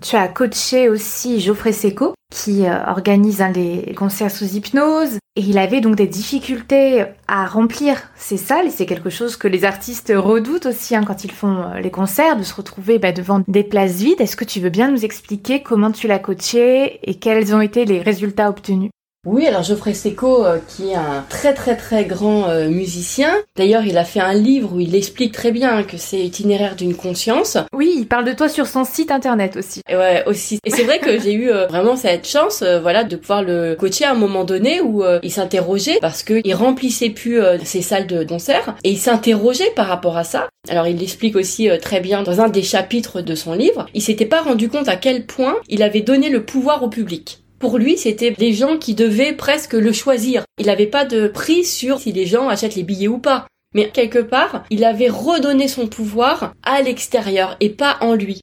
[0.00, 5.58] Tu as coaché aussi Geoffrey Seco, qui euh, organise des concerts sous hypnose, et il
[5.58, 10.12] avait donc des difficultés à remplir ses salles, et c'est quelque chose que les artistes
[10.14, 13.64] redoutent aussi hein, quand ils font euh, les concerts, de se retrouver bah, devant des
[13.64, 14.20] places vides.
[14.20, 17.84] Est-ce que tu veux bien nous expliquer comment tu l'as coaché et quels ont été
[17.84, 18.90] les résultats obtenus?
[19.24, 23.30] Oui, alors Geoffrey Seco, euh, qui est un très très très grand euh, musicien.
[23.54, 26.96] D'ailleurs, il a fait un livre où il explique très bien que c'est itinéraire d'une
[26.96, 27.56] conscience.
[27.72, 29.80] Oui, il parle de toi sur son site internet aussi.
[29.88, 30.58] Et ouais, aussi.
[30.64, 34.06] Et c'est vrai que j'ai eu euh, vraiment cette chance, voilà, de pouvoir le coacher
[34.06, 38.24] à un moment donné où il s'interrogeait parce que il remplissait plus ses salles de
[38.24, 40.48] concert et il s'interrogeait par rapport à ça.
[40.68, 43.86] Alors il l'explique aussi très bien dans un des chapitres de son livre.
[43.94, 47.41] Il s'était pas rendu compte à quel point il avait donné le pouvoir au public.
[47.62, 50.42] Pour lui, c'était les gens qui devaient presque le choisir.
[50.58, 53.46] Il n'avait pas de prix sur si les gens achètent les billets ou pas.
[53.72, 58.40] Mais quelque part, il avait redonné son pouvoir à l'extérieur et pas en lui.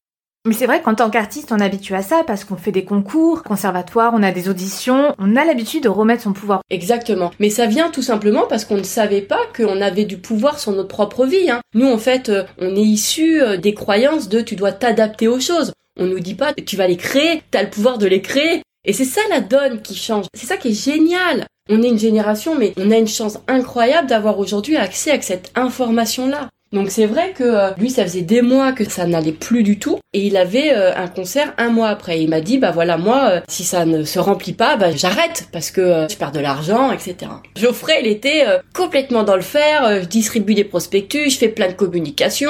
[0.48, 2.86] Mais c'est vrai qu'en tant qu'artiste, on est habitué à ça parce qu'on fait des
[2.86, 6.62] concours, conservatoires, on a des auditions, on a l'habitude de remettre son pouvoir.
[6.70, 7.32] Exactement.
[7.42, 10.72] Mais ça vient tout simplement parce qu'on ne savait pas qu'on avait du pouvoir sur
[10.72, 11.52] notre propre vie.
[11.52, 11.60] Hein.
[11.74, 15.42] Nous, en fait, euh, on est issu euh, des croyances de tu dois t'adapter aux
[15.42, 15.74] choses.
[16.00, 18.62] On nous dit pas tu vas les créer, t'as le pouvoir de les créer.
[18.90, 20.26] Et c'est ça la donne qui change.
[20.34, 21.46] C'est ça qui est génial.
[21.70, 25.52] On est une génération, mais on a une chance incroyable d'avoir aujourd'hui accès à cette
[25.54, 26.50] information-là.
[26.72, 29.78] Donc c'est vrai que euh, lui, ça faisait des mois que ça n'allait plus du
[29.78, 32.24] tout, et il avait euh, un concert un mois après.
[32.24, 35.50] Il m'a dit, bah voilà, moi, euh, si ça ne se remplit pas, bah j'arrête
[35.52, 37.30] parce que je perds de l'argent, etc.
[37.56, 40.02] Geoffrey, il était complètement dans le faire.
[40.02, 42.50] je distribue des prospectus, je fais plein de communications.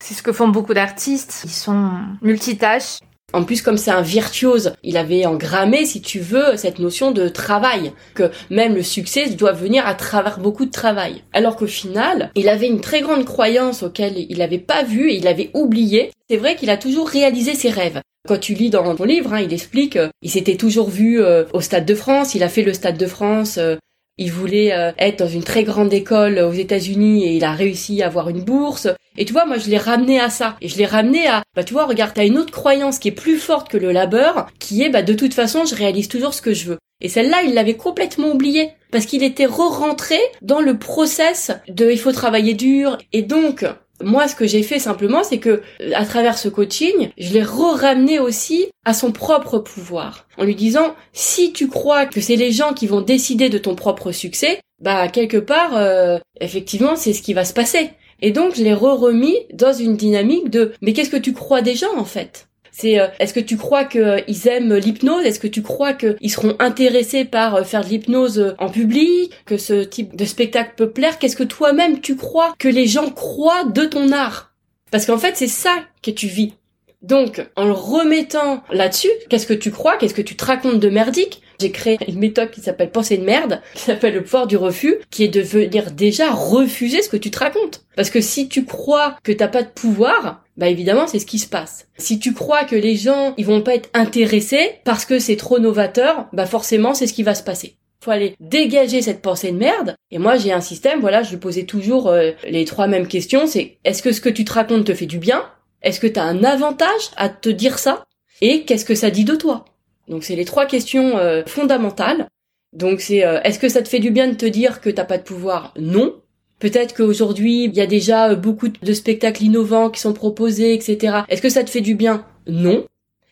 [0.00, 1.42] C'est ce que font beaucoup d'artistes.
[1.44, 1.90] Ils sont
[2.20, 2.98] multitâches.
[3.32, 7.28] En plus, comme c'est un virtuose, il avait engrammé, si tu veux, cette notion de
[7.28, 11.22] travail, que même le succès doit venir à travers beaucoup de travail.
[11.32, 15.16] Alors qu'au final, il avait une très grande croyance auquel il n'avait pas vu et
[15.16, 16.10] il avait oublié.
[16.28, 18.00] C'est vrai qu'il a toujours réalisé ses rêves.
[18.28, 21.44] Quand tu lis dans ton livre, hein, il explique, euh, il s'était toujours vu euh,
[21.52, 23.76] au Stade de France, il a fait le Stade de France, euh,
[24.18, 28.06] il voulait être dans une très grande école aux États-Unis et il a réussi à
[28.06, 28.88] avoir une bourse.
[29.16, 30.56] Et tu vois, moi je l'ai ramené à ça.
[30.60, 33.12] Et je l'ai ramené à, bah tu vois, regarde, t'as une autre croyance qui est
[33.12, 36.42] plus forte que le labeur, qui est, bah de toute façon, je réalise toujours ce
[36.42, 36.78] que je veux.
[37.00, 41.98] Et celle-là, il l'avait complètement oubliée parce qu'il était re-rentré dans le process de il
[41.98, 42.96] faut travailler dur.
[43.12, 43.66] Et donc,
[44.02, 45.62] moi, ce que j'ai fait simplement, c'est que,
[45.94, 50.26] à travers ce coaching, je l'ai re-ramené aussi à son propre pouvoir.
[50.38, 53.74] En lui disant, si tu crois que c'est les gens qui vont décider de ton
[53.74, 57.90] propre succès, bah, quelque part, euh, effectivement, c'est ce qui va se passer.
[58.20, 61.74] Et donc, je l'ai re-remis dans une dynamique de, mais qu'est-ce que tu crois des
[61.74, 62.48] gens, en fait?
[62.72, 65.24] C'est euh, est-ce que tu crois qu'ils euh, aiment l'hypnose?
[65.24, 69.30] Est-ce que tu crois qu'ils seront intéressés par euh, faire de l'hypnose en public?
[69.44, 71.18] Que ce type de spectacle peut plaire?
[71.18, 74.54] Qu'est-ce que toi-même tu crois que les gens croient de ton art?
[74.90, 76.54] Parce qu'en fait, c'est ça que tu vis.
[77.02, 79.96] Donc, en le remettant là-dessus, qu'est-ce que tu crois?
[79.96, 81.41] Qu'est-ce que tu te racontes de merdique?
[81.62, 84.96] J'ai créé une méthode qui s'appelle penser de merde, qui s'appelle le pouvoir du refus,
[85.10, 87.84] qui est de venir déjà refuser ce que tu te racontes.
[87.94, 91.38] Parce que si tu crois que t'as pas de pouvoir, bah évidemment c'est ce qui
[91.38, 91.86] se passe.
[91.98, 95.60] Si tu crois que les gens ils vont pas être intéressés parce que c'est trop
[95.60, 97.76] novateur, bah forcément c'est ce qui va se passer.
[98.00, 99.94] Faut aller dégager cette pensée de merde.
[100.10, 103.46] Et moi j'ai un système, voilà, je posais toujours euh, les trois mêmes questions.
[103.46, 105.44] C'est est-ce que ce que tu te racontes te fait du bien?
[105.82, 108.04] Est-ce que tu as un avantage à te dire ça?
[108.40, 109.64] Et qu'est-ce que ça dit de toi?
[110.12, 112.28] Donc c'est les trois questions euh, fondamentales.
[112.74, 115.06] Donc c'est euh, est-ce que ça te fait du bien de te dire que t'as
[115.06, 115.72] pas de pouvoir?
[115.80, 116.16] Non.
[116.58, 121.20] Peut-être qu'aujourd'hui, il y a déjà euh, beaucoup de spectacles innovants qui sont proposés, etc.
[121.30, 122.26] Est-ce que ça te fait du bien?
[122.46, 122.84] Non.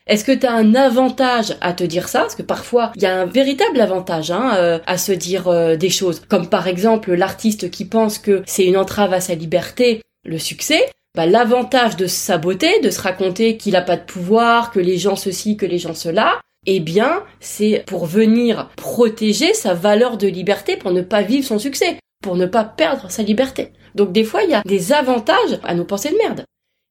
[0.06, 2.20] Est-ce que tu as un avantage à te dire ça?
[2.20, 6.22] Parce que parfois, il y a un véritable avantage hein, à se dire des choses.
[6.28, 10.90] Comme par exemple l'artiste qui pense que c'est une entrave à sa liberté, le succès.
[11.14, 14.96] Bah, l'avantage de se saboter, de se raconter qu'il n'a pas de pouvoir, que les
[14.96, 20.26] gens ceci, que les gens cela, eh bien, c'est pour venir protéger sa valeur de
[20.26, 23.72] liberté pour ne pas vivre son succès pour ne pas perdre sa liberté.
[23.94, 26.44] Donc des fois, il y a des avantages à nos pensées de merde.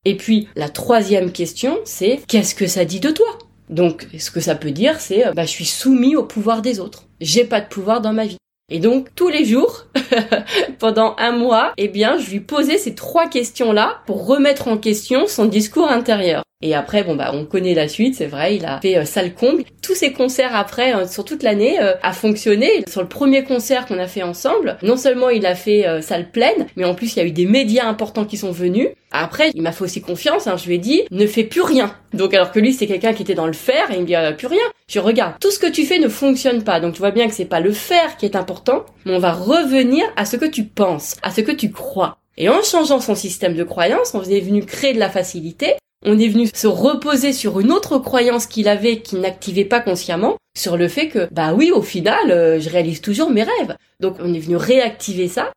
[0.05, 3.27] Et puis, la troisième question, c'est qu'est-ce que ça dit de toi?
[3.69, 7.05] Donc, ce que ça peut dire, c'est bah, je suis soumis au pouvoir des autres.
[7.21, 8.37] J'ai pas de pouvoir dans ma vie.
[8.71, 9.85] Et donc, tous les jours,
[10.79, 15.27] pendant un mois, eh bien, je lui posais ces trois questions-là pour remettre en question
[15.27, 16.43] son discours intérieur.
[16.61, 19.33] Et après, bon bah, on connaît la suite, c'est vrai, il a fait euh, salle
[19.33, 19.63] comble.
[19.81, 22.83] Tous ses concerts après, euh, sur toute l'année, euh, a fonctionné.
[22.89, 26.67] Sur le premier concert qu'on a fait ensemble, non seulement il a fait salle pleine,
[26.75, 28.89] mais en plus il y a eu des médias importants qui sont venus.
[29.11, 30.47] Après, il m'a fait aussi confiance.
[30.47, 31.95] Hein, je lui ai dit, ne fais plus rien.
[32.13, 34.15] Donc alors que lui, c'est quelqu'un qui était dans le faire, et il me dit
[34.37, 34.65] plus rien.
[34.89, 36.81] Je regarde, tout ce que tu fais ne fonctionne pas.
[36.81, 39.31] Donc tu vois bien que c'est pas le faire qui est important, mais on va
[39.31, 42.17] revenir à ce que tu penses, à ce que tu crois.
[42.37, 46.17] Et en changeant son système de croyance, on est venu créer de la facilité on
[46.17, 50.77] est venu se reposer sur une autre croyance qu'il avait qu'il n'activait pas consciemment, sur
[50.77, 53.75] le fait que bah oui au final euh, je réalise toujours mes rêves.
[53.99, 55.51] Donc on est venu réactiver ça.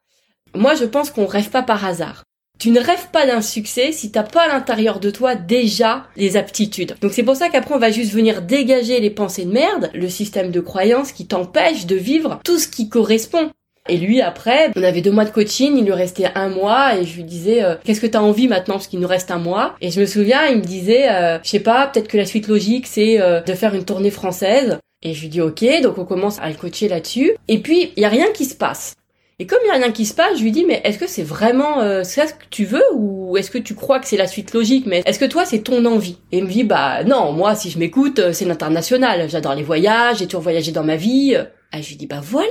[0.55, 2.24] Moi je pense qu'on rêve pas par hasard.
[2.59, 6.37] Tu ne rêves pas d'un succès si t'as pas à l'intérieur de toi déjà les
[6.37, 6.94] aptitudes.
[7.00, 10.09] Donc c'est pour ça qu'après on va juste venir dégager les pensées de merde, le
[10.09, 13.50] système de croyance qui t'empêche de vivre tout ce qui correspond
[13.88, 17.05] et lui, après, on avait deux mois de coaching, il lui restait un mois, et
[17.05, 19.75] je lui disais, euh, qu'est-ce que t'as envie maintenant, parce qu'il nous reste un mois.
[19.81, 22.47] Et je me souviens, il me disait, euh, je sais pas, peut-être que la suite
[22.47, 24.79] logique, c'est euh, de faire une tournée française.
[25.03, 27.33] Et je lui dis, ok, donc on commence à le coacher là-dessus.
[27.49, 28.95] Et puis, il y a rien qui se passe.
[29.40, 31.09] Et comme il y a rien qui se passe, je lui dis, mais est-ce que
[31.09, 34.29] c'est vraiment ça ce que tu veux, ou est-ce que tu crois que c'est la
[34.29, 37.33] suite logique, mais est-ce que toi, c'est ton envie Et il me dit, bah non,
[37.33, 39.29] moi, si je m'écoute, c'est l'international.
[39.29, 41.37] J'adore les voyages, j'ai toujours voyagé dans ma vie.
[41.73, 42.49] Ah, je lui dis, bah voilà.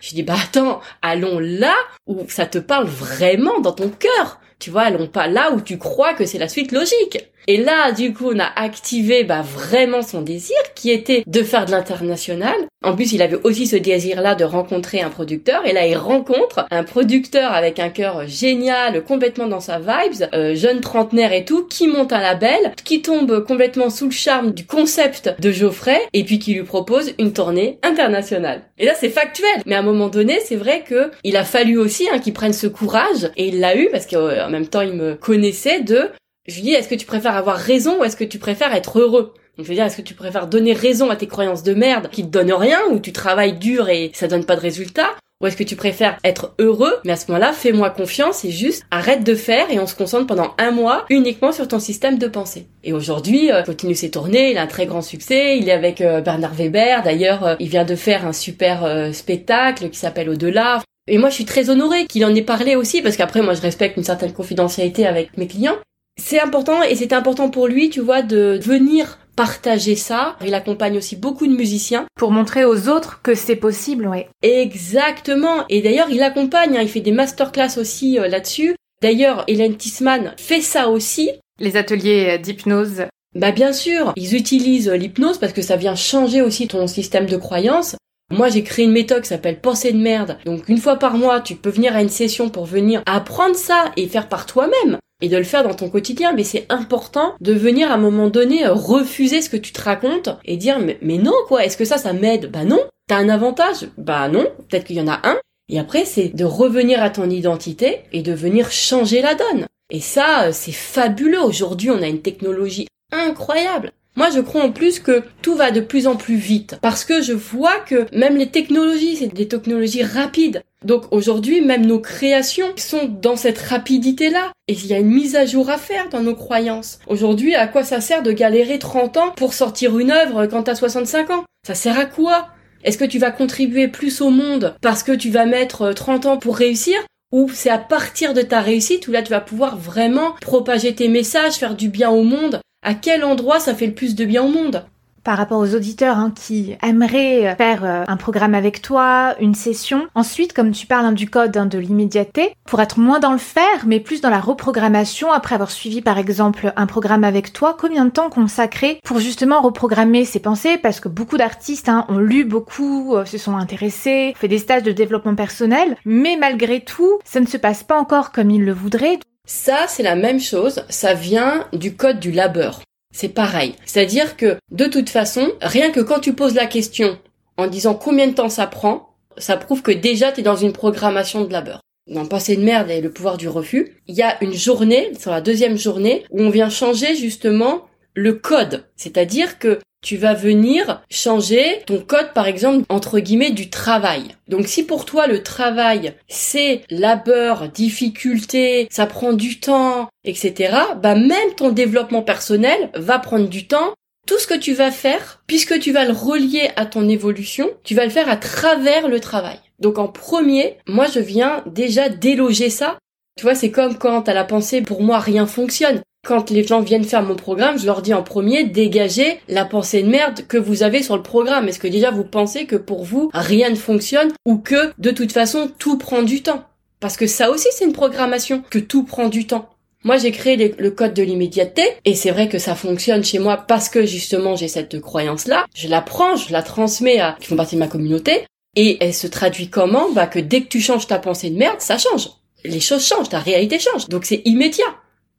[0.00, 1.74] Je lui dis, bah attends, allons là
[2.06, 4.40] où ça te parle vraiment dans ton cœur.
[4.58, 7.18] Tu vois, allons pas là où tu crois que c'est la suite logique.
[7.48, 11.66] Et là, du coup, on a activé bah, vraiment son désir, qui était de faire
[11.66, 12.54] de l'international.
[12.84, 15.66] En plus, il avait aussi ce désir-là de rencontrer un producteur.
[15.66, 20.54] Et là, il rencontre un producteur avec un cœur génial, complètement dans sa vibes, euh,
[20.54, 24.64] jeune trentenaire et tout, qui monte un label, qui tombe complètement sous le charme du
[24.66, 28.62] concept de Geoffrey, et puis qui lui propose une tournée internationale.
[28.78, 29.62] Et là, c'est factuel.
[29.66, 32.52] Mais à un moment donné, c'est vrai que il a fallu aussi hein, qu'il prenne
[32.52, 36.10] ce courage, et il l'a eu parce qu'en même temps, il me connaissait de
[36.46, 38.98] je lui dis, est-ce que tu préfères avoir raison ou est-ce que tu préfères être
[38.98, 39.34] heureux?
[39.56, 42.08] Donc, je veux dire, est-ce que tu préfères donner raison à tes croyances de merde
[42.10, 45.10] qui te donnent rien, ou tu travailles dur et ça donne pas de résultat,
[45.42, 48.84] ou est-ce que tu préfères être heureux, mais à ce moment-là, fais-moi confiance et juste
[48.90, 52.28] arrête de faire et on se concentre pendant un mois uniquement sur ton système de
[52.28, 52.66] pensée.
[52.84, 56.00] Et aujourd'hui, euh, continue ses tournées, il a un très grand succès, il est avec
[56.00, 60.80] euh, Bernard Weber, d'ailleurs, euh, il vient de faire un super spectacle qui s'appelle Au-delà.
[61.08, 63.60] Et moi, je suis très honorée qu'il en ait parlé aussi, parce qu'après, moi, je
[63.60, 65.76] respecte une certaine confidentialité avec mes clients.
[66.16, 70.36] C'est important, et c'était important pour lui, tu vois, de venir partager ça.
[70.44, 72.06] Il accompagne aussi beaucoup de musiciens.
[72.16, 74.24] Pour montrer aux autres que c'est possible, oui.
[74.42, 75.64] Exactement.
[75.68, 78.76] Et d'ailleurs, il accompagne, hein, il fait des masterclass aussi euh, là-dessus.
[79.00, 81.30] D'ailleurs, Hélène Tisman fait ça aussi.
[81.58, 83.06] Les ateliers d'hypnose.
[83.34, 87.36] Bah bien sûr, ils utilisent l'hypnose parce que ça vient changer aussi ton système de
[87.36, 87.96] croyance.
[88.30, 90.38] Moi, j'ai créé une méthode qui s'appelle pensée de merde.
[90.44, 93.92] Donc, une fois par mois, tu peux venir à une session pour venir apprendre ça
[93.96, 96.34] et faire par toi-même et de le faire dans ton quotidien.
[96.34, 100.28] Mais c'est important de venir à un moment donné refuser ce que tu te racontes
[100.44, 102.50] et dire mais, non quoi, est-ce que ça, ça m'aide?
[102.50, 102.80] Bah non.
[103.08, 103.88] T'as un avantage?
[103.96, 104.46] Bah non.
[104.68, 105.38] Peut-être qu'il y en a un.
[105.68, 109.66] Et après, c'est de revenir à ton identité et de venir changer la donne.
[109.90, 111.40] Et ça, c'est fabuleux.
[111.42, 113.92] Aujourd'hui, on a une technologie incroyable.
[114.14, 117.22] Moi, je crois en plus que tout va de plus en plus vite parce que
[117.22, 120.62] je vois que même les technologies, c'est des technologies rapides.
[120.84, 124.52] Donc aujourd'hui, même nos créations sont dans cette rapidité-là.
[124.68, 126.98] Et il y a une mise à jour à faire dans nos croyances.
[127.06, 130.74] Aujourd'hui, à quoi ça sert de galérer 30 ans pour sortir une œuvre quand t'as
[130.74, 131.44] 65 ans?
[131.66, 132.48] Ça sert à quoi?
[132.84, 136.36] Est-ce que tu vas contribuer plus au monde parce que tu vas mettre 30 ans
[136.36, 136.98] pour réussir?
[137.32, 141.08] Ou c'est à partir de ta réussite où là tu vas pouvoir vraiment propager tes
[141.08, 144.42] messages, faire du bien au monde à quel endroit ça fait le plus de bien
[144.42, 144.84] au monde?
[145.24, 150.08] Par rapport aux auditeurs hein, qui aimeraient faire euh, un programme avec toi, une session.
[150.16, 153.38] Ensuite, comme tu parles hein, du code hein, de l'immédiateté, pour être moins dans le
[153.38, 157.76] faire, mais plus dans la reprogrammation, après avoir suivi par exemple un programme avec toi,
[157.80, 160.76] combien de temps consacrer pour justement reprogrammer ses pensées?
[160.76, 164.90] Parce que beaucoup d'artistes ont lu beaucoup, euh, se sont intéressés, fait des stages de
[164.90, 169.20] développement personnel, mais malgré tout, ça ne se passe pas encore comme ils le voudraient.
[169.54, 172.80] Ça, c'est la même chose, ça vient du code du labeur.
[173.14, 173.74] C'est pareil.
[173.84, 177.18] C'est-à-dire que, de toute façon, rien que quand tu poses la question
[177.58, 180.72] en disant combien de temps ça prend, ça prouve que déjà tu es dans une
[180.72, 181.82] programmation de labeur.
[182.06, 185.30] Dans Pensée de merde et le pouvoir du refus, il y a une journée, sur
[185.30, 187.82] la deuxième journée, où on vient changer justement
[188.14, 188.86] le code.
[188.96, 194.34] C'est-à-dire que tu vas venir changer ton code, par exemple, entre guillemets, du travail.
[194.48, 201.14] Donc si pour toi le travail, c'est labeur, difficulté, ça prend du temps, etc., bah
[201.14, 203.94] même ton développement personnel va prendre du temps.
[204.26, 207.94] Tout ce que tu vas faire, puisque tu vas le relier à ton évolution, tu
[207.94, 209.58] vas le faire à travers le travail.
[209.80, 212.98] Donc en premier, moi je viens déjà déloger ça
[213.36, 216.02] tu vois, c'est comme quand à la pensée, pour moi, rien fonctionne.
[216.24, 220.04] Quand les gens viennent faire mon programme, je leur dis en premier, dégagez la pensée
[220.04, 221.68] de merde que vous avez sur le programme.
[221.68, 225.32] Est-ce que déjà vous pensez que pour vous, rien ne fonctionne ou que de toute
[225.32, 226.62] façon, tout prend du temps?
[227.00, 229.68] Parce que ça aussi, c'est une programmation, que tout prend du temps.
[230.04, 233.56] Moi, j'ai créé le code de l'immédiateté, et c'est vrai que ça fonctionne chez moi
[233.56, 235.66] parce que justement j'ai cette croyance-là.
[235.74, 239.14] Je la prends, je la transmets à qui font partie de ma communauté, et elle
[239.14, 240.12] se traduit comment?
[240.12, 242.30] Bah que dès que tu changes ta pensée de merde, ça change.
[242.64, 244.08] Les choses changent, ta réalité change.
[244.08, 244.84] Donc c'est immédiat.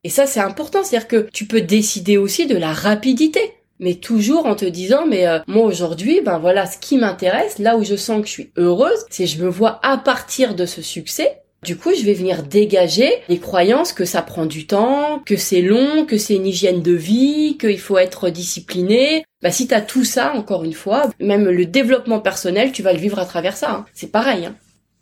[0.04, 3.40] Et ça, c'est important, c'est-à-dire que tu peux décider aussi de la rapidité,
[3.80, 7.78] mais toujours en te disant, mais euh, moi aujourd'hui, ben voilà, ce qui m'intéresse, là
[7.78, 10.82] où je sens que je suis heureuse, c'est je me vois à partir de ce
[10.82, 11.40] succès.
[11.64, 15.62] Du coup, je vais venir dégager les croyances que ça prend du temps, que c'est
[15.62, 19.24] long, que c'est une hygiène de vie, qu'il faut être discipliné.
[19.42, 23.00] Bah, si t'as tout ça, encore une fois, même le développement personnel, tu vas le
[23.00, 23.72] vivre à travers ça.
[23.72, 23.86] Hein.
[23.94, 24.46] C'est pareil.
[24.46, 24.56] Hein.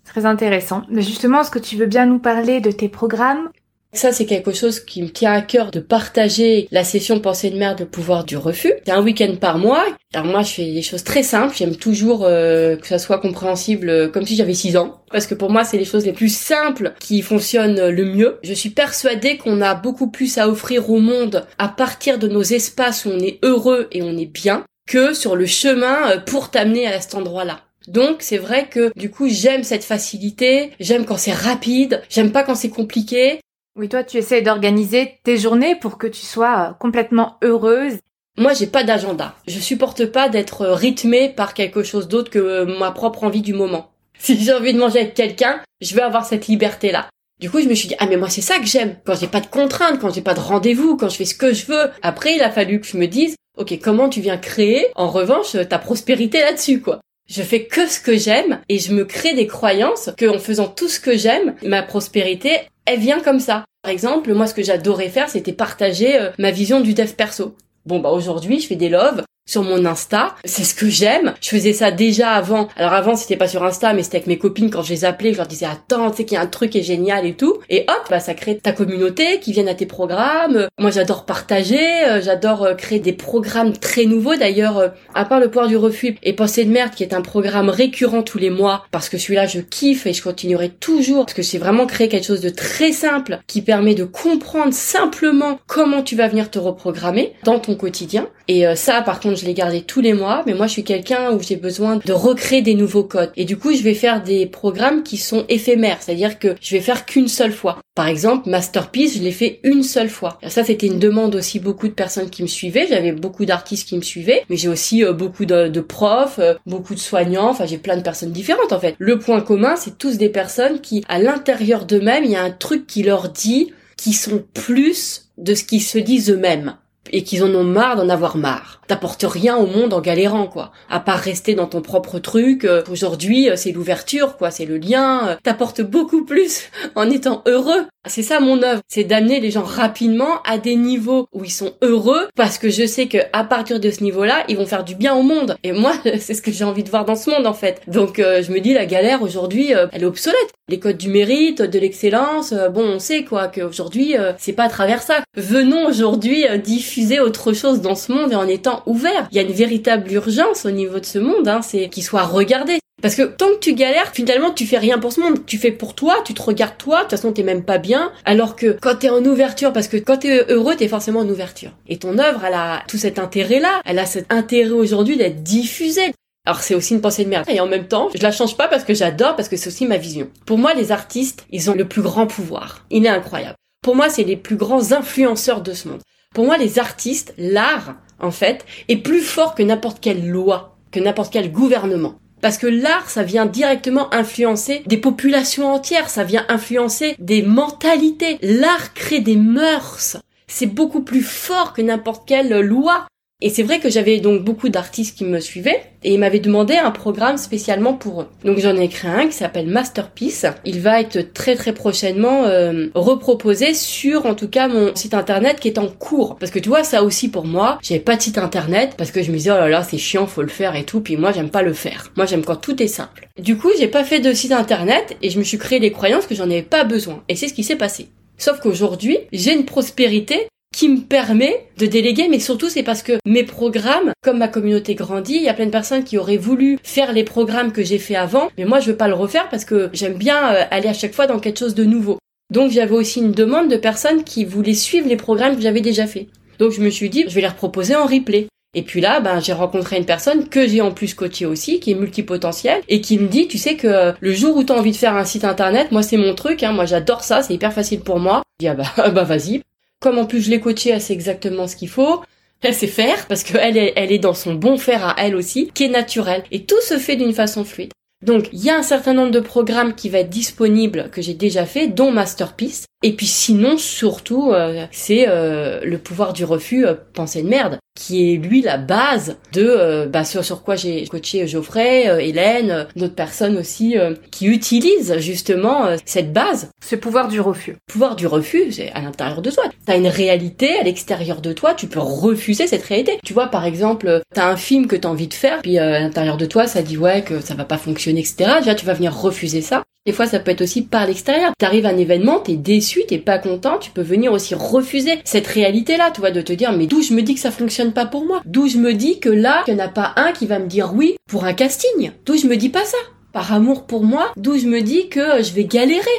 [0.05, 0.83] Très intéressant.
[0.89, 3.49] Mais justement, est-ce que tu veux bien nous parler de tes programmes?
[3.93, 7.57] Ça, c'est quelque chose qui me tient à cœur de partager la session Pensée de
[7.57, 8.73] merde, le pouvoir du refus.
[8.85, 9.85] C'est un week-end par mois.
[10.13, 11.55] Alors moi, je fais des choses très simples.
[11.55, 15.01] J'aime toujours euh, que ça soit compréhensible euh, comme si j'avais 6 ans.
[15.11, 18.39] Parce que pour moi, c'est les choses les plus simples qui fonctionnent le mieux.
[18.43, 22.43] Je suis persuadée qu'on a beaucoup plus à offrir au monde à partir de nos
[22.43, 26.49] espaces où on est heureux et on est bien que sur le chemin euh, pour
[26.49, 27.61] t'amener à cet endroit-là.
[27.87, 32.43] Donc c'est vrai que du coup j'aime cette facilité, j'aime quand c'est rapide, j'aime pas
[32.43, 33.39] quand c'est compliqué,
[33.77, 37.99] oui, toi, tu essaies d'organiser tes journées pour que tu sois euh, complètement heureuse.
[38.37, 39.35] Moi, j'ai pas d'agenda.
[39.47, 43.41] Je supporte pas d'être euh, rythmée par quelque chose d'autre que euh, ma propre envie
[43.41, 43.91] du moment.
[44.19, 47.09] Si j'ai envie de manger avec quelqu'un, je vais avoir cette liberté-là.
[47.39, 48.97] Du coup, je me suis dit, ah, mais moi, c'est ça que j'aime.
[49.03, 51.53] Quand j'ai pas de contraintes, quand j'ai pas de rendez-vous, quand je fais ce que
[51.53, 51.89] je veux.
[52.03, 55.55] Après, il a fallu que je me dise, ok, comment tu viens créer, en revanche,
[55.67, 56.99] ta prospérité là-dessus, quoi.
[57.27, 60.67] Je fais que ce que j'aime et je me crée des croyances que en faisant
[60.67, 62.59] tout ce que j'aime, ma prospérité,
[62.91, 63.65] elle vient comme ça.
[63.81, 67.55] Par exemple, moi, ce que j'adorais faire, c'était partager euh, ma vision du dev perso.
[67.85, 70.35] Bon bah aujourd'hui je fais des loves sur mon Insta.
[70.45, 71.33] C'est ce que j'aime.
[71.41, 72.67] Je faisais ça déjà avant.
[72.75, 75.33] Alors avant, c'était pas sur Insta, mais c'était avec mes copines quand je les appelais,
[75.33, 77.33] je leur disais attends, tu sais qu'il y a un truc qui est génial et
[77.33, 77.57] tout.
[77.69, 80.67] Et hop, bah ça crée ta communauté qui viennent à tes programmes.
[80.79, 84.35] Moi, j'adore partager, euh, j'adore euh, créer des programmes très nouveaux.
[84.35, 87.21] D'ailleurs, euh, à part le pouvoir du refus et Pensée de merde, qui est un
[87.21, 91.33] programme récurrent tous les mois, parce que celui-là, je kiffe et je continuerai toujours, parce
[91.33, 96.01] que c'est vraiment créer quelque chose de très simple qui permet de comprendre simplement comment
[96.03, 98.27] tu vas venir te reprogrammer dans ton quotidien.
[98.47, 101.31] Et ça, par contre, je l'ai gardé tous les mois, mais moi je suis quelqu'un
[101.31, 103.31] où j'ai besoin de recréer des nouveaux codes.
[103.35, 106.81] Et du coup, je vais faire des programmes qui sont éphémères, c'est-à-dire que je vais
[106.81, 107.79] faire qu'une seule fois.
[107.93, 110.39] Par exemple, Masterpiece, je l'ai fait une seule fois.
[110.47, 112.87] Ça, c'était une demande aussi beaucoup de personnes qui me suivaient.
[112.87, 116.53] J'avais beaucoup d'artistes qui me suivaient, mais j'ai aussi euh, beaucoup de, de profs, euh,
[116.65, 117.49] beaucoup de soignants.
[117.49, 118.95] Enfin, j'ai plein de personnes différentes en fait.
[118.97, 122.51] Le point commun, c'est tous des personnes qui, à l'intérieur d'eux-mêmes, il y a un
[122.51, 126.77] truc qui leur dit qu'ils sont plus de ce qu'ils se disent eux-mêmes
[127.11, 128.81] et qu'ils en ont marre d'en avoir marre.
[128.87, 130.71] T'apportes rien au monde en galérant, quoi.
[130.89, 132.65] À part rester dans ton propre truc.
[132.65, 134.51] Euh, aujourd'hui, euh, c'est l'ouverture, quoi.
[134.51, 135.29] C'est le lien.
[135.29, 137.87] Euh, t'apportes beaucoup plus en étant heureux.
[138.07, 138.81] C'est ça mon œuvre.
[138.87, 142.85] C'est d'amener les gens rapidement à des niveaux où ils sont heureux parce que je
[142.85, 145.57] sais que à partir de ce niveau-là, ils vont faire du bien au monde.
[145.63, 147.81] Et moi, c'est ce que j'ai envie de voir dans ce monde, en fait.
[147.87, 150.37] Donc, je me dis, la galère aujourd'hui, elle est obsolète.
[150.69, 155.01] Les codes du mérite, de l'excellence, bon, on sait, quoi, qu'aujourd'hui, c'est pas à travers
[155.01, 155.21] ça.
[155.35, 159.27] Venons aujourd'hui diffuser autre chose dans ce monde et en étant ouvert.
[159.31, 162.23] Il y a une véritable urgence au niveau de ce monde, hein, c'est qu'il soit
[162.23, 162.79] regardé.
[163.01, 165.45] Parce que tant que tu galères, finalement, tu fais rien pour ce monde.
[165.45, 168.11] Tu fais pour toi, tu te regardes toi, de toute façon, t'es même pas bien.
[168.25, 171.71] Alors que quand t'es en ouverture, parce que quand t'es heureux, t'es forcément en ouverture.
[171.87, 173.81] Et ton œuvre, elle a tout cet intérêt-là.
[173.85, 176.13] Elle a cet intérêt aujourd'hui d'être diffusée.
[176.45, 177.45] Alors c'est aussi une pensée de merde.
[177.49, 179.85] Et en même temps, je la change pas parce que j'adore, parce que c'est aussi
[179.85, 180.29] ma vision.
[180.45, 182.85] Pour moi, les artistes, ils ont le plus grand pouvoir.
[182.89, 183.55] Il est incroyable.
[183.83, 186.01] Pour moi, c'est les plus grands influenceurs de ce monde.
[186.33, 190.99] Pour moi, les artistes, l'art, en fait, est plus fort que n'importe quelle loi, que
[190.99, 192.15] n'importe quel gouvernement.
[192.41, 198.39] Parce que l'art, ça vient directement influencer des populations entières, ça vient influencer des mentalités.
[198.41, 200.17] L'art crée des mœurs.
[200.47, 203.05] C'est beaucoup plus fort que n'importe quelle loi.
[203.41, 206.75] Et c'est vrai que j'avais donc beaucoup d'artistes qui me suivaient et ils m'avaient demandé
[206.75, 208.27] un programme spécialement pour eux.
[208.45, 210.45] Donc j'en ai créé un qui s'appelle Masterpiece.
[210.63, 215.59] Il va être très très prochainement euh, reproposé sur en tout cas mon site internet
[215.59, 216.37] qui est en cours.
[216.37, 219.23] Parce que tu vois ça aussi pour moi, j'avais pas de site internet parce que
[219.23, 221.31] je me disais oh là là c'est chiant faut le faire et tout puis moi
[221.31, 222.11] j'aime pas le faire.
[222.15, 223.27] Moi j'aime quand tout est simple.
[223.39, 226.27] Du coup j'ai pas fait de site internet et je me suis créé les croyances
[226.27, 227.23] que j'en avais pas besoin.
[227.27, 228.09] Et c'est ce qui s'est passé.
[228.37, 233.13] Sauf qu'aujourd'hui, j'ai une prospérité qui me permet de déléguer, mais surtout c'est parce que
[233.25, 236.79] mes programmes, comme ma communauté grandit, il y a plein de personnes qui auraient voulu
[236.83, 239.65] faire les programmes que j'ai fait avant, mais moi je veux pas le refaire parce
[239.65, 242.17] que j'aime bien euh, aller à chaque fois dans quelque chose de nouveau.
[242.51, 246.07] Donc j'avais aussi une demande de personnes qui voulaient suivre les programmes que j'avais déjà
[246.07, 246.27] fait.
[246.59, 248.47] Donc je me suis dit, je vais les reproposer en replay.
[248.73, 251.91] Et puis là, ben, j'ai rencontré une personne que j'ai en plus coachée aussi, qui
[251.91, 254.77] est multipotentielle, et qui me dit, tu sais que euh, le jour où tu as
[254.77, 257.53] envie de faire un site internet, moi c'est mon truc, hein, moi j'adore ça, c'est
[257.53, 258.43] hyper facile pour moi.
[258.59, 259.61] Je dis, ah bah, bah vas-y.
[260.01, 262.21] Comme en plus je l'ai coachée, elle sait exactement ce qu'il faut.
[262.61, 265.71] Elle sait faire parce qu'elle est, elle est dans son bon faire à elle aussi,
[265.73, 266.43] qui est naturel.
[266.51, 267.93] Et tout se fait d'une façon fluide.
[268.25, 271.35] Donc il y a un certain nombre de programmes qui va être disponibles que j'ai
[271.35, 272.85] déjà fait, dont Masterpiece.
[273.03, 277.79] Et puis sinon, surtout, euh, c'est euh, le pouvoir du refus, euh, pensée de merde,
[277.95, 283.15] qui est lui la base de bah, sur, sur quoi j'ai coaché Geoffrey, Hélène, d'autres
[283.15, 283.95] personnes aussi
[284.31, 286.69] qui utilisent justement cette base.
[286.83, 287.75] Ce pouvoir du refus.
[287.91, 289.65] pouvoir du refus, c'est à l'intérieur de toi.
[289.85, 293.19] T'as une réalité à l'extérieur de toi, tu peux refuser cette réalité.
[293.25, 296.37] Tu vois, par exemple, t'as un film que t'as envie de faire, puis à l'intérieur
[296.37, 298.51] de toi, ça dit ouais que ça va pas fonctionner, etc.
[298.59, 299.83] Déjà, tu vas venir refuser ça.
[300.07, 301.51] Des fois, ça peut être aussi par l'extérieur.
[301.59, 305.45] T'arrives à un événement, t'es déçu, t'es pas content, tu peux venir aussi refuser cette
[305.45, 308.07] réalité-là, tu vois, de te dire, mais d'où je me dis que ça fonctionne pas
[308.07, 308.41] pour moi?
[308.45, 310.65] D'où je me dis que là, il n'y en a pas un qui va me
[310.65, 312.11] dire oui pour un casting?
[312.25, 312.97] D'où je me dis pas ça?
[313.31, 316.09] Par amour pour moi, d'où je me dis que je vais galérer?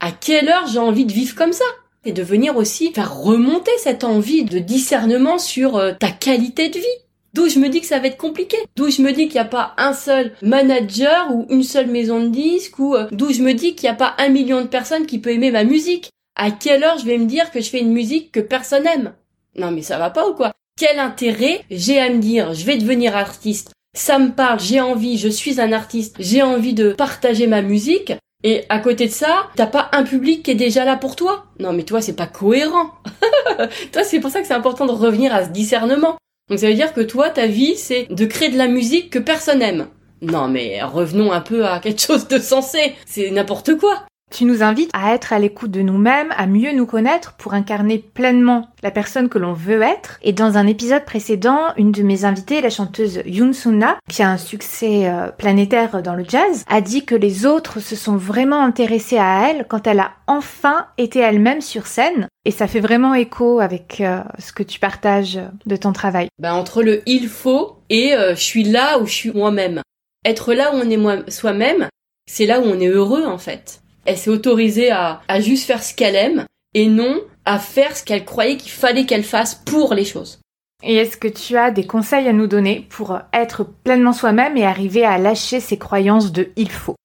[0.00, 1.64] À quelle heure j'ai envie de vivre comme ça?
[2.04, 6.78] Et de venir aussi faire remonter cette envie de discernement sur euh, ta qualité de
[6.78, 6.86] vie.
[7.32, 8.56] D'où je me dis que ça va être compliqué.
[8.76, 12.20] D'où je me dis qu'il n'y a pas un seul manager ou une seule maison
[12.22, 14.66] de disques ou euh, d'où je me dis qu'il n'y a pas un million de
[14.66, 16.10] personnes qui peut aimer ma musique.
[16.36, 19.12] À quelle heure je vais me dire que je fais une musique que personne aime?
[19.56, 20.52] Non mais ça va pas ou quoi?
[20.78, 21.64] Quel intérêt?
[21.70, 25.60] J'ai à me dire je vais devenir artiste Ça me parle, j'ai envie, je suis
[25.60, 28.12] un artiste, j'ai envie de partager ma musique.
[28.42, 31.44] Et à côté de ça, t'as pas un public qui est déjà là pour toi?
[31.58, 32.90] Non mais toi c'est pas cohérent.
[33.92, 36.16] toi c'est pour ça que c'est important de revenir à ce discernement.
[36.50, 39.20] Donc ça veut dire que toi, ta vie, c'est de créer de la musique que
[39.20, 39.86] personne aime.
[40.20, 42.94] Non mais revenons un peu à quelque chose de sensé.
[43.06, 44.04] C'est n'importe quoi.
[44.30, 47.98] Tu nous invites à être à l'écoute de nous-mêmes, à mieux nous connaître pour incarner
[47.98, 50.20] pleinement la personne que l'on veut être.
[50.22, 54.30] Et dans un épisode précédent, une de mes invitées, la chanteuse Yoon Sunna, qui a
[54.30, 58.62] un succès euh, planétaire dans le jazz, a dit que les autres se sont vraiment
[58.62, 62.28] intéressés à elle quand elle a enfin été elle-même sur scène.
[62.44, 66.28] Et ça fait vraiment écho avec euh, ce que tu partages de ton travail.
[66.38, 69.82] Ben, entre le il faut et euh, je suis là où je suis moi-même.
[70.24, 71.88] Être là où on est soi-même,
[72.30, 75.82] c'est là où on est heureux en fait elle s'est autorisée à, à juste faire
[75.82, 76.44] ce qu'elle aime
[76.74, 80.40] et non à faire ce qu'elle croyait qu'il fallait qu'elle fasse pour les choses.
[80.82, 84.64] Et est-ce que tu as des conseils à nous donner pour être pleinement soi-même et
[84.64, 86.96] arriver à lâcher ces croyances de il faut?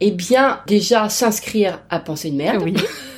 [0.00, 2.62] Eh bien, déjà s'inscrire à penser de merde.
[2.62, 2.74] Oui.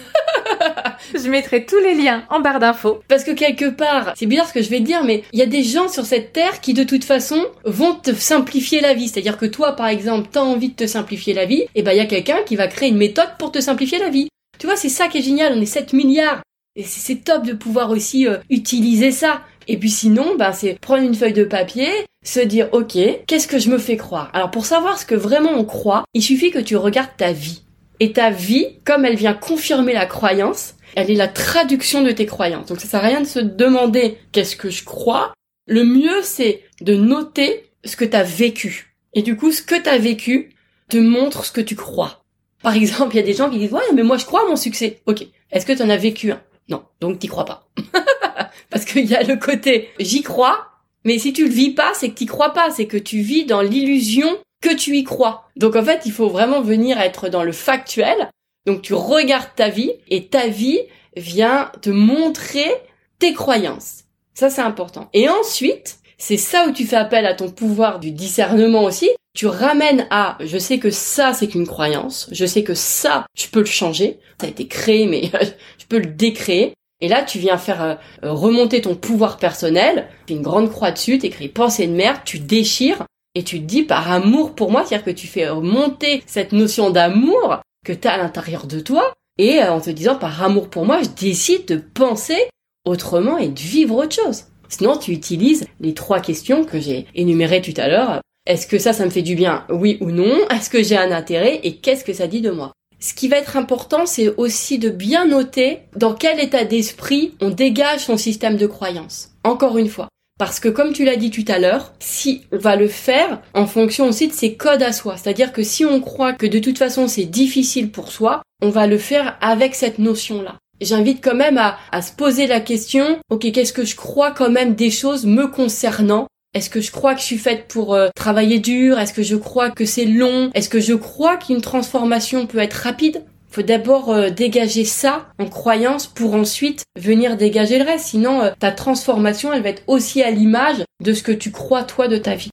[1.25, 3.01] Je mettrai tous les liens en barre d'infos.
[3.09, 5.43] Parce que quelque part, c'est bizarre ce que je vais te dire, mais il y
[5.43, 9.09] a des gens sur cette terre qui de toute façon vont te simplifier la vie.
[9.09, 11.97] C'est-à-dire que toi, par exemple, t'as envie de te simplifier la vie, et ben il
[11.97, 14.29] y a quelqu'un qui va créer une méthode pour te simplifier la vie.
[14.59, 15.55] Tu vois, c'est ça qui est génial.
[15.57, 16.43] On est 7 milliards.
[16.77, 19.41] Et c'est top de pouvoir aussi euh, utiliser ça.
[19.67, 21.89] Et puis sinon, ben, c'est prendre une feuille de papier,
[22.23, 24.31] se dire, ok, qu'est-ce que je me fais croire?
[24.35, 27.63] Alors pour savoir ce que vraiment on croit, il suffit que tu regardes ta vie.
[28.01, 32.27] Et ta vie, comme elle vient confirmer la croyance, elle est la traduction de tes
[32.27, 32.67] croyances.
[32.67, 35.33] Donc ça sert à rien de se demander qu'est-ce que je crois.
[35.67, 38.97] Le mieux, c'est de noter ce que tu as vécu.
[39.15, 40.51] Et du coup, ce que tu as vécu
[40.89, 42.25] te montre ce que tu crois.
[42.63, 44.49] Par exemple, il y a des gens qui disent, ouais, mais moi je crois à
[44.49, 45.01] mon succès.
[45.07, 45.27] Ok.
[45.51, 46.41] Est-ce que tu en as vécu un?
[46.69, 46.85] Non.
[47.01, 47.69] Donc t'y crois pas.
[48.71, 50.69] Parce qu'il y a le côté, j'y crois,
[51.05, 52.71] mais si tu le vis pas, c'est que t'y crois pas.
[52.71, 54.29] C'est que tu vis dans l'illusion
[54.63, 55.49] que tu y crois.
[55.57, 58.31] Donc en fait, il faut vraiment venir être dans le factuel
[58.67, 60.81] donc tu regardes ta vie et ta vie
[61.17, 62.71] vient te montrer
[63.19, 64.05] tes croyances.
[64.35, 65.09] Ça c'est important.
[65.13, 69.11] Et ensuite, c'est ça où tu fais appel à ton pouvoir du discernement aussi.
[69.35, 73.49] Tu ramènes à, je sais que ça c'est qu'une croyance, je sais que ça, je
[73.49, 75.25] peux le changer, ça a été créé mais
[75.79, 76.75] je peux le décréer.
[77.01, 81.19] Et là, tu viens faire euh, remonter ton pouvoir personnel, tu une grande croix dessus,
[81.19, 83.05] t'écris pensée de merde, tu déchires,
[83.35, 86.91] et tu te dis par amour pour moi, c'est-à-dire que tu fais remonter cette notion
[86.91, 90.85] d'amour que tu à l'intérieur de toi et euh, en te disant par amour pour
[90.85, 92.39] moi, je décide de penser
[92.85, 94.45] autrement et de vivre autre chose.
[94.69, 98.21] Sinon, tu utilises les trois questions que j'ai énumérées tout à l'heure.
[98.47, 100.37] Est-ce que ça, ça me fait du bien Oui ou non?
[100.51, 102.73] Est-ce que j'ai un intérêt Et qu'est-ce que ça dit de moi?
[103.01, 107.51] Ce qui va être important, c'est aussi de bien noter dans quel état d'esprit on
[107.51, 109.31] dégage son système de croyance.
[109.45, 110.09] Encore une fois,
[110.39, 113.67] parce que comme tu l'as dit tout à l'heure, si on va le faire en
[113.67, 116.79] fonction aussi de ses codes à soi, c'est-à-dire que si on croit que de toute
[116.79, 120.57] façon c'est difficile pour soi, on va le faire avec cette notion-là.
[120.81, 124.51] J'invite quand même à, à se poser la question, ok, qu'est-ce que je crois quand
[124.51, 126.27] même des choses me concernant?
[126.55, 128.99] Est-ce que je crois que je suis faite pour euh, travailler dur?
[128.99, 130.51] Est-ce que je crois que c'est long?
[130.55, 133.25] Est-ce que je crois qu'une transformation peut être rapide?
[133.55, 138.07] Faut d'abord euh, dégager ça en croyance pour ensuite venir dégager le reste.
[138.07, 141.85] Sinon, euh, ta transformation, elle va être aussi à l'image de ce que tu crois
[141.85, 142.51] toi de ta vie.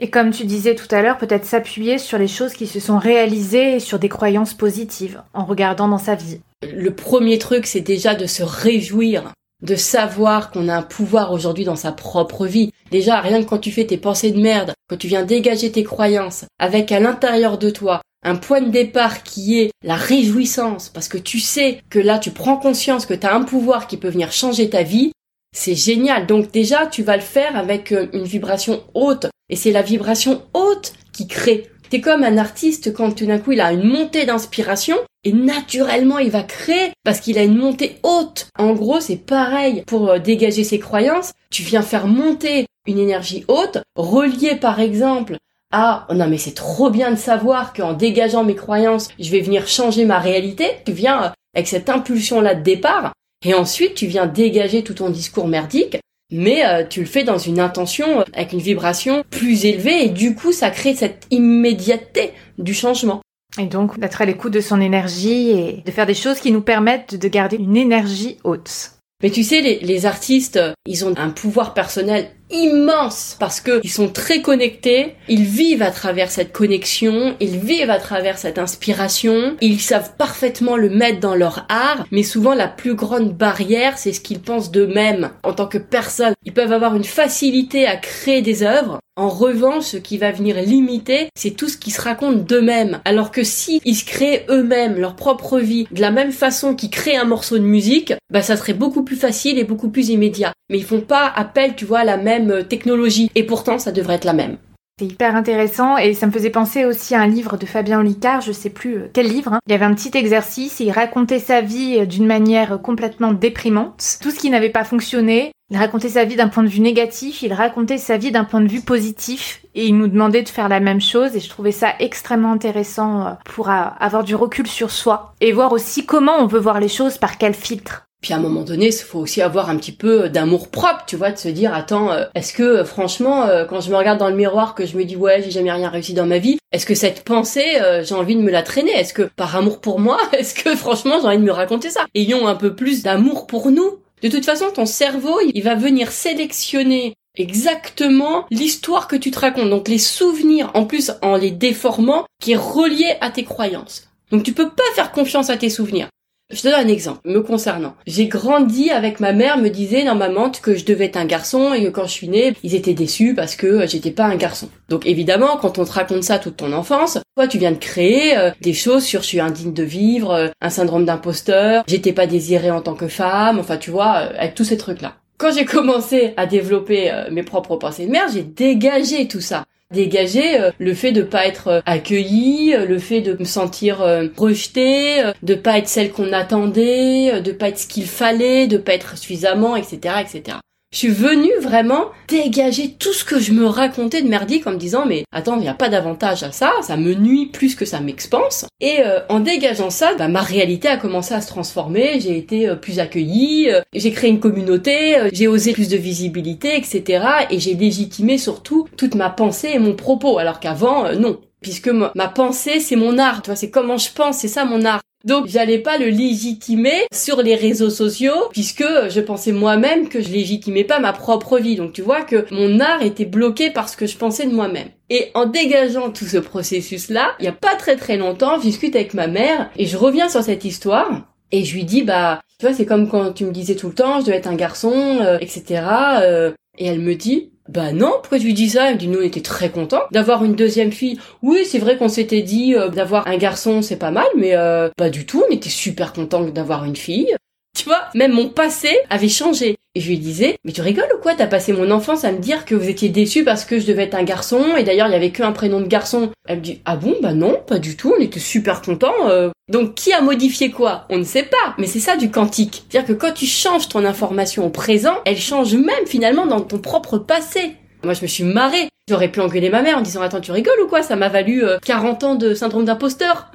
[0.00, 2.98] Et comme tu disais tout à l'heure, peut-être s'appuyer sur les choses qui se sont
[2.98, 6.40] réalisées et sur des croyances positives en regardant dans sa vie.
[6.70, 9.32] Le premier truc, c'est déjà de se réjouir
[9.62, 12.72] de savoir qu'on a un pouvoir aujourd'hui dans sa propre vie.
[12.90, 15.84] Déjà, rien que quand tu fais tes pensées de merde, quand tu viens dégager tes
[15.84, 21.08] croyances, avec à l'intérieur de toi un point de départ qui est la réjouissance, parce
[21.08, 24.08] que tu sais que là tu prends conscience que tu as un pouvoir qui peut
[24.08, 25.12] venir changer ta vie,
[25.54, 26.26] c'est génial.
[26.26, 29.26] Donc déjà, tu vas le faire avec euh, une vibration haute.
[29.48, 31.68] Et c'est la vibration haute qui crée.
[31.90, 36.18] T'es comme un artiste quand tout d'un coup il a une montée d'inspiration et naturellement
[36.18, 38.48] il va créer parce qu'il a une montée haute.
[38.58, 41.32] En gros, c'est pareil pour euh, dégager ses croyances.
[41.50, 45.36] Tu viens faire monter une énergie haute, reliée par exemple
[45.72, 49.66] ah non mais c'est trop bien de savoir qu'en dégageant mes croyances, je vais venir
[49.66, 50.66] changer ma réalité.
[50.84, 53.12] Tu viens euh, avec cette impulsion là de départ
[53.44, 55.98] et ensuite tu viens dégager tout ton discours merdique,
[56.30, 60.08] mais euh, tu le fais dans une intention euh, avec une vibration plus élevée et
[60.10, 63.22] du coup ça crée cette immédiateté du changement.
[63.58, 66.62] Et donc d'être à l'écoute de son énergie et de faire des choses qui nous
[66.62, 68.92] permettent de garder une énergie haute.
[69.22, 73.90] Mais tu sais, les, les artistes, ils ont un pouvoir personnel immense parce que ils
[73.90, 79.56] sont très connectés, ils vivent à travers cette connexion, ils vivent à travers cette inspiration,
[79.60, 84.12] ils savent parfaitement le mettre dans leur art, mais souvent la plus grande barrière, c'est
[84.12, 86.34] ce qu'ils pensent d'eux-mêmes en tant que personne.
[86.44, 90.56] Ils peuvent avoir une facilité à créer des œuvres, en revanche, ce qui va venir
[90.62, 93.02] limiter, c'est tout ce qu'ils se racontent d'eux-mêmes.
[93.04, 96.88] Alors que si ils se créent eux-mêmes leur propre vie de la même façon qu'ils
[96.88, 100.54] créent un morceau de musique, bah ça serait beaucoup plus facile et beaucoup plus immédiat.
[100.70, 103.30] Mais ils font pas appel, tu vois, à la même euh, technologie.
[103.34, 104.56] Et pourtant, ça devrait être la même.
[104.98, 108.42] C'est hyper intéressant et ça me faisait penser aussi à un livre de Fabien Olicard,
[108.42, 109.54] je sais plus euh, quel livre.
[109.54, 109.58] Hein.
[109.66, 114.18] Il y avait un petit exercice il racontait sa vie euh, d'une manière complètement déprimante.
[114.20, 117.42] Tout ce qui n'avait pas fonctionné, il racontait sa vie d'un point de vue négatif,
[117.42, 120.68] il racontait sa vie d'un point de vue positif et il nous demandait de faire
[120.68, 124.90] la même chose et je trouvais ça extrêmement intéressant euh, pour avoir du recul sur
[124.90, 128.04] soi et voir aussi comment on veut voir les choses, par quel filtre.
[128.22, 131.16] Puis à un moment donné, il faut aussi avoir un petit peu d'amour propre, tu
[131.16, 134.18] vois, de se dire attends, euh, est-ce que euh, franchement, euh, quand je me regarde
[134.18, 136.58] dans le miroir, que je me dis ouais, j'ai jamais rien réussi dans ma vie,
[136.70, 137.66] est-ce que cette pensée,
[138.04, 138.92] j'ai envie de me la traîner?
[138.92, 142.06] Est-ce que par amour pour moi, est-ce que franchement j'ai envie de me raconter ça?
[142.14, 143.98] Ayons un peu plus d'amour pour nous.
[144.22, 149.68] De toute façon, ton cerveau, il va venir sélectionner exactement l'histoire que tu te racontes,
[149.70, 154.08] donc les souvenirs, en plus en les déformant, qui est relié à tes croyances.
[154.30, 156.08] Donc tu peux pas faire confiance à tes souvenirs.
[156.52, 157.94] Je te donne un exemple me concernant.
[158.06, 160.28] J'ai grandi avec ma mère me disait dans ma
[160.62, 163.34] que je devais être un garçon et que quand je suis née, ils étaient déçus
[163.34, 164.68] parce que j'étais pas un garçon.
[164.88, 168.36] Donc évidemment, quand on te raconte ça toute ton enfance, toi tu viens de créer
[168.36, 172.26] euh, des choses sur je suis indigne de vivre, euh, un syndrome d'imposteur, j'étais pas
[172.26, 175.14] désirée en tant que femme, enfin tu vois, euh, avec tous ces trucs là.
[175.38, 180.60] Quand j'ai commencé à développer mes propres pensées de mère, j'ai dégagé tout ça dégager
[180.60, 183.98] euh, le fait de pas être euh, accueilli, euh, le fait de me sentir
[184.36, 188.94] rejetée, de pas être celle qu'on attendait, de pas être ce qu'il fallait, de pas
[188.94, 190.58] être suffisamment, etc., etc.
[190.92, 194.76] Je suis venue vraiment dégager tout ce que je me racontais de merdique en me
[194.76, 197.86] disant mais attends, il n'y a pas d'avantage à ça, ça me nuit plus que
[197.86, 198.66] ça m'expanse.
[198.80, 202.68] Et euh, en dégageant ça, bah, ma réalité a commencé à se transformer, j'ai été
[202.68, 207.24] euh, plus accueillie, euh, j'ai créé une communauté, j'ai osé plus de visibilité, etc.
[207.48, 212.28] Et j'ai légitimé surtout toute ma pensée et mon propos, alors qu'avant, non puisque ma
[212.28, 215.00] pensée c'est mon art, tu vois, c'est comment je pense, c'est ça mon art.
[215.24, 220.30] Donc j'allais pas le légitimer sur les réseaux sociaux puisque je pensais moi-même que je
[220.30, 221.76] légitimais pas ma propre vie.
[221.76, 224.88] Donc tu vois que mon art était bloqué par ce que je pensais de moi-même.
[225.10, 228.96] Et en dégageant tout ce processus-là, il y a pas très très longtemps, je discute
[228.96, 232.66] avec ma mère et je reviens sur cette histoire et je lui dis bah tu
[232.66, 235.18] vois c'est comme quand tu me disais tout le temps je dois être un garçon
[235.20, 235.84] euh, etc.
[236.22, 238.88] Euh, et elle me dit bah non, pourquoi tu dis ça?
[238.88, 241.18] Elle me dit nous on était très contents d'avoir une deuxième fille.
[241.42, 244.88] Oui, c'est vrai qu'on s'était dit euh, d'avoir un garçon c'est pas mal, mais euh,
[244.96, 247.36] pas du tout, on était super contents d'avoir une fille.
[247.76, 249.76] Tu vois, même mon passé avait changé.
[249.94, 251.34] Et je lui disais, mais tu rigoles ou quoi?
[251.34, 254.04] T'as passé mon enfance à me dire que vous étiez déçu parce que je devais
[254.04, 256.30] être un garçon, et d'ailleurs il y avait qu'un prénom de garçon.
[256.48, 257.16] Elle me dit, ah bon?
[257.20, 259.28] Bah non, pas du tout, on était super contents.
[259.28, 259.50] Euh.
[259.68, 261.04] Donc qui a modifié quoi?
[261.10, 262.84] On ne sait pas, mais c'est ça du quantique.
[262.88, 266.78] C'est-à-dire que quand tu changes ton information au présent, elle change même finalement dans ton
[266.78, 267.76] propre passé.
[268.04, 268.88] Moi, je me suis marrée.
[269.08, 271.02] J'aurais pu engueuler ma mère en disant attends tu rigoles ou quoi?
[271.02, 273.50] Ça m'a valu 40 euh, ans de syndrome d'imposteur.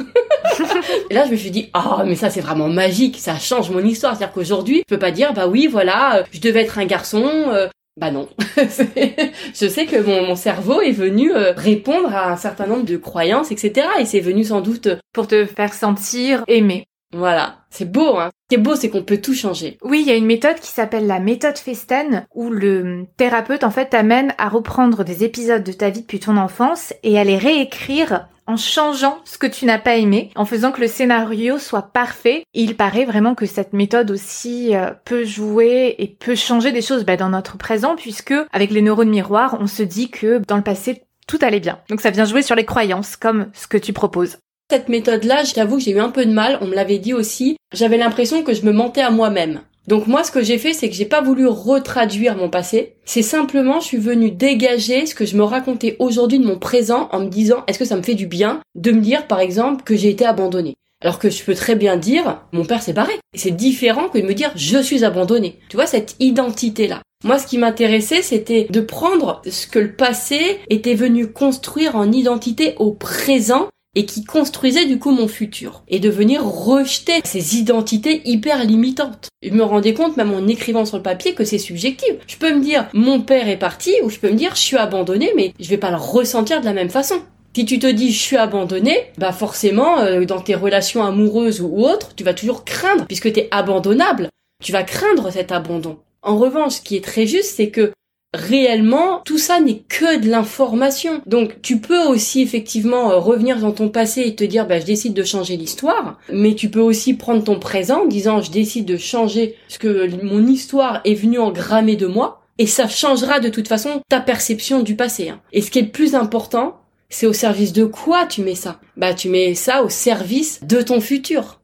[1.09, 3.79] et là je me suis dit ah mais ça c'est vraiment magique ça change mon
[3.79, 6.85] histoire c'est-à-dire qu'aujourd'hui je peux pas dire bah oui voilà euh, je devais être un
[6.85, 8.27] garçon euh, bah non.
[8.57, 13.51] je sais que mon, mon, cerveau est venu répondre à un certain nombre de croyances,
[13.51, 13.87] etc.
[13.99, 16.85] Et c'est venu sans doute pour te faire sentir aimé.
[17.13, 18.17] Voilà, c'est beau.
[18.17, 18.31] Hein.
[18.43, 19.77] Ce qui est beau, c'est qu'on peut tout changer.
[19.81, 23.71] Oui, il y a une méthode qui s'appelle la méthode Festen, où le thérapeute en
[23.71, 27.37] fait t'amène à reprendre des épisodes de ta vie depuis ton enfance et à les
[27.37, 31.91] réécrire en changeant ce que tu n'as pas aimé, en faisant que le scénario soit
[31.93, 32.43] parfait.
[32.53, 36.81] Et il paraît vraiment que cette méthode aussi euh, peut jouer et peut changer des
[36.81, 40.57] choses bah, dans notre présent, puisque avec les neurones miroirs, on se dit que dans
[40.57, 41.79] le passé, tout allait bien.
[41.89, 44.37] Donc ça vient jouer sur les croyances, comme ce que tu proposes.
[44.69, 47.13] Cette méthode-là, je t'avoue que j'ai eu un peu de mal, on me l'avait dit
[47.13, 47.55] aussi.
[47.73, 49.61] J'avais l'impression que je me mentais à moi-même.
[49.87, 52.97] Donc moi, ce que j'ai fait, c'est que j'ai pas voulu retraduire mon passé.
[53.05, 57.07] C'est simplement, je suis venue dégager ce que je me racontais aujourd'hui de mon présent
[57.13, 59.85] en me disant, est-ce que ça me fait du bien de me dire, par exemple,
[59.85, 63.13] que j'ai été abandonnée alors que je peux très bien dire, mon père s'est barré.
[63.35, 65.59] C'est différent que de me dire, je suis abandonnée.
[65.69, 67.03] Tu vois, cette identité-là.
[67.23, 72.11] Moi, ce qui m'intéressait, c'était de prendre ce que le passé était venu construire en
[72.11, 73.67] identité au présent
[73.97, 79.29] et qui construisait du coup mon futur et de venir rejeter ces identités hyper limitantes.
[79.41, 82.11] Je me rendais compte même en écrivant sur le papier que c'est subjectif.
[82.27, 84.77] Je peux me dire mon père est parti ou je peux me dire je suis
[84.77, 87.15] abandonné mais je vais pas le ressentir de la même façon.
[87.55, 91.83] Si tu te dis je suis abandonné, bah forcément euh, dans tes relations amoureuses ou
[91.83, 94.29] autres, tu vas toujours craindre puisque tu es abandonnable.
[94.63, 95.97] Tu vas craindre cet abandon.
[96.21, 97.91] En revanche, ce qui est très juste, c'est que
[98.37, 101.21] réellement, tout ça n'est que de l'information.
[101.25, 104.85] Donc tu peux aussi effectivement euh, revenir dans ton passé et te dire bah je
[104.85, 108.85] décide de changer l'histoire, mais tu peux aussi prendre ton présent en disant je décide
[108.85, 113.49] de changer ce que mon histoire est venue engrammer de moi et ça changera de
[113.49, 115.29] toute façon ta perception du passé.
[115.29, 115.39] Hein.
[115.53, 116.77] Et ce qui est le plus important,
[117.09, 118.79] c'est au service de quoi tu mets ça?
[118.97, 121.56] Bah tu mets ça au service de ton futur.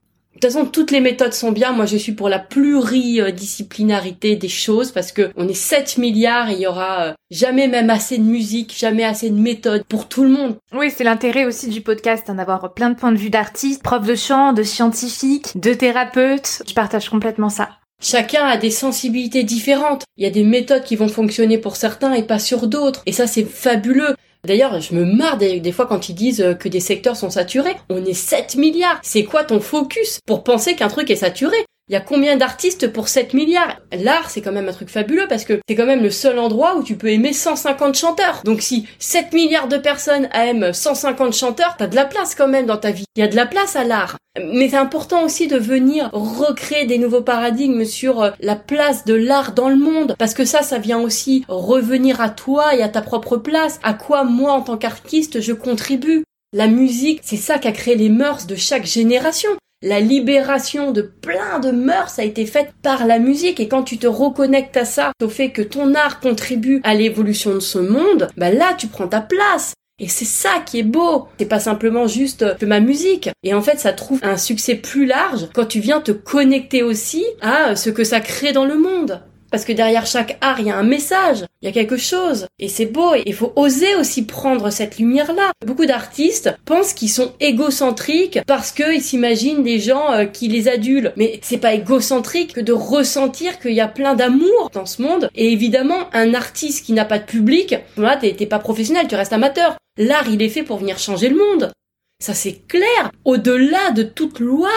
[0.48, 1.72] Toute façon, toutes les méthodes sont bien.
[1.72, 6.54] Moi, je suis pour la pluridisciplinarité des choses parce que on est 7 milliards et
[6.54, 10.24] il y aura euh, jamais même assez de musique, jamais assez de méthodes pour tout
[10.24, 10.58] le monde.
[10.74, 14.06] Oui, c'est l'intérêt aussi du podcast, hein, d'avoir plein de points de vue d'artistes, profs
[14.06, 16.64] de chant, de scientifiques, de thérapeutes.
[16.68, 17.70] Je partage complètement ça.
[18.02, 20.04] Chacun a des sensibilités différentes.
[20.18, 23.02] Il y a des méthodes qui vont fonctionner pour certains et pas sur d'autres.
[23.06, 24.16] Et ça, c'est fabuleux.
[24.46, 27.78] D'ailleurs, je me marre des, fois quand ils disent euh, que des secteurs sont saturés.
[27.90, 29.00] On est 7 milliards.
[29.02, 31.56] C'est quoi ton focus pour penser qu'un truc est saturé?
[31.94, 33.80] Il y a combien d'artistes pour 7 milliards?
[33.92, 36.76] L'art, c'est quand même un truc fabuleux parce que c'est quand même le seul endroit
[36.76, 38.42] où tu peux aimer 150 chanteurs.
[38.44, 42.66] Donc si 7 milliards de personnes aiment 150 chanteurs, t'as de la place quand même
[42.66, 43.06] dans ta vie.
[43.16, 44.18] Il y a de la place à l'art.
[44.44, 49.14] Mais c'est important aussi de venir recréer des nouveaux paradigmes sur euh, la place de
[49.14, 50.16] l'art dans le monde.
[50.18, 53.80] Parce que ça, ça vient aussi revenir à toi et à ta propre place.
[53.84, 56.24] À quoi moi, en tant qu'artiste, je contribue?
[56.54, 59.52] La musique, c'est ça qui a créé les mœurs de chaque génération
[59.84, 63.98] la libération de plein de mœurs a été faite par la musique et quand tu
[63.98, 68.30] te reconnectes à ça, au fait que ton art contribue à l'évolution de ce monde,
[68.38, 69.74] bah là tu prends ta place.
[70.00, 71.28] Et c'est ça qui est beau.
[71.38, 73.30] C'est pas simplement juste de ma musique.
[73.44, 77.24] Et en fait, ça trouve un succès plus large quand tu viens te connecter aussi
[77.42, 79.22] à ce que ça crée dans le monde.
[79.54, 82.48] Parce que derrière chaque art, il y a un message, il y a quelque chose.
[82.58, 85.52] Et c'est beau, et il faut oser aussi prendre cette lumière-là.
[85.64, 91.14] Beaucoup d'artistes pensent qu'ils sont égocentriques parce qu'ils s'imaginent des gens euh, qui les adulent.
[91.18, 95.30] Mais c'est pas égocentrique que de ressentir qu'il y a plein d'amour dans ce monde.
[95.36, 99.34] Et évidemment, un artiste qui n'a pas de public, là, t'es pas professionnel, tu restes
[99.34, 99.76] amateur.
[100.00, 101.72] L'art, il est fait pour venir changer le monde.
[102.20, 103.12] Ça, c'est clair.
[103.24, 104.72] Au-delà de toute loi.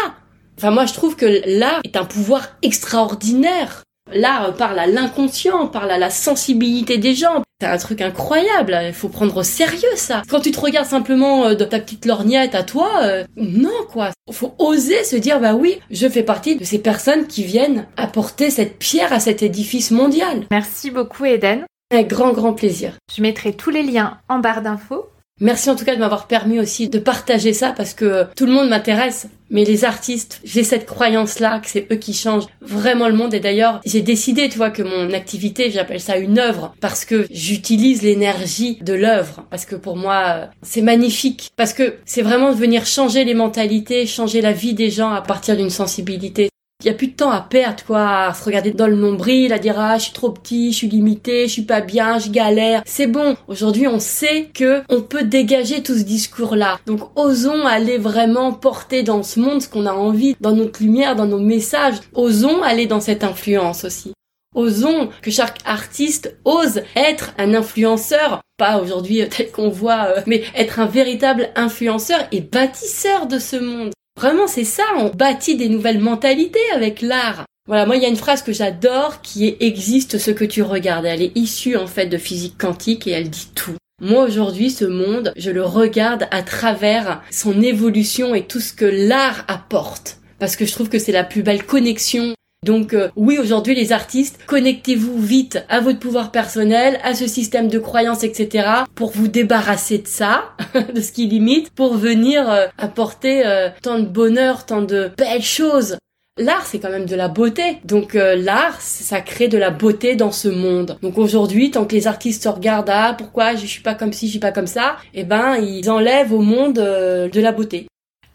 [0.59, 3.85] Enfin, moi, je trouve que l'art est un pouvoir extraordinaire.
[4.13, 7.43] L'art parle à l'inconscient, parle à la sensibilité des gens.
[7.61, 10.23] C'est un truc incroyable, il faut prendre au sérieux ça.
[10.29, 14.11] Quand tu te regardes simplement euh, de ta petite lorgnette à toi, euh, non quoi.
[14.31, 18.51] Faut oser se dire bah oui, je fais partie de ces personnes qui viennent apporter
[18.51, 20.45] cette pierre à cet édifice mondial.
[20.51, 21.65] Merci beaucoup Eden.
[21.95, 22.93] Un grand grand plaisir.
[23.15, 26.59] Je mettrai tous les liens en barre d'infos Merci en tout cas de m'avoir permis
[26.61, 29.29] aussi de partager ça parce que tout le monde m'intéresse.
[29.51, 33.35] Mais les artistes, j'ai cette croyance-là que c'est eux qui changent vraiment le monde.
[33.35, 37.27] Et d'ailleurs, j'ai décidé, tu vois, que mon activité, j'appelle ça une œuvre parce que
[37.31, 39.45] j'utilise l'énergie de l'œuvre.
[39.51, 41.51] Parce que pour moi, c'est magnifique.
[41.55, 45.21] Parce que c'est vraiment de venir changer les mentalités, changer la vie des gens à
[45.21, 46.49] partir d'une sensibilité.
[46.87, 49.53] Il y a plus de temps à perdre, quoi, à se regarder dans le nombril,
[49.53, 52.31] à dire ah je suis trop petit, je suis limité, je suis pas bien, je
[52.31, 52.83] galère.
[52.85, 53.35] C'est bon.
[53.49, 56.79] Aujourd'hui, on sait que on peut dégager tout ce discours-là.
[56.87, 61.17] Donc, osons aller vraiment porter dans ce monde ce qu'on a envie, dans notre lumière,
[61.17, 61.97] dans nos messages.
[62.15, 64.13] Osons aller dans cette influence aussi.
[64.55, 70.21] Osons que chaque artiste ose être un influenceur, pas aujourd'hui euh, tel qu'on voit, euh,
[70.27, 73.91] mais être un véritable influenceur et bâtisseur de ce monde.
[74.17, 77.45] Vraiment, c'est ça, on bâtit des nouvelles mentalités avec l'art.
[77.67, 80.63] Voilà, moi, il y a une phrase que j'adore qui est existe ce que tu
[80.63, 81.05] regardes.
[81.05, 83.77] Elle est issue, en fait, de physique quantique et elle dit tout.
[84.01, 88.85] Moi, aujourd'hui, ce monde, je le regarde à travers son évolution et tout ce que
[88.85, 90.19] l'art apporte.
[90.39, 92.35] Parce que je trouve que c'est la plus belle connexion
[92.67, 97.69] donc euh, oui, aujourd'hui les artistes, connectez-vous vite à votre pouvoir personnel, à ce système
[97.69, 98.69] de croyances, etc.
[98.95, 100.51] pour vous débarrasser de ça,
[100.95, 105.43] de ce qui limite, pour venir euh, apporter euh, tant de bonheur, tant de belles
[105.43, 105.97] choses.
[106.39, 107.79] L'art, c'est quand même de la beauté.
[107.85, 110.99] Donc l'art, ça crée de la beauté dans ce monde.
[111.01, 114.27] Donc aujourd'hui, tant que les artistes se regardent, ah pourquoi je suis pas comme ci,
[114.27, 117.87] je suis pas comme ça, eh ben ils enlèvent au monde de la beauté.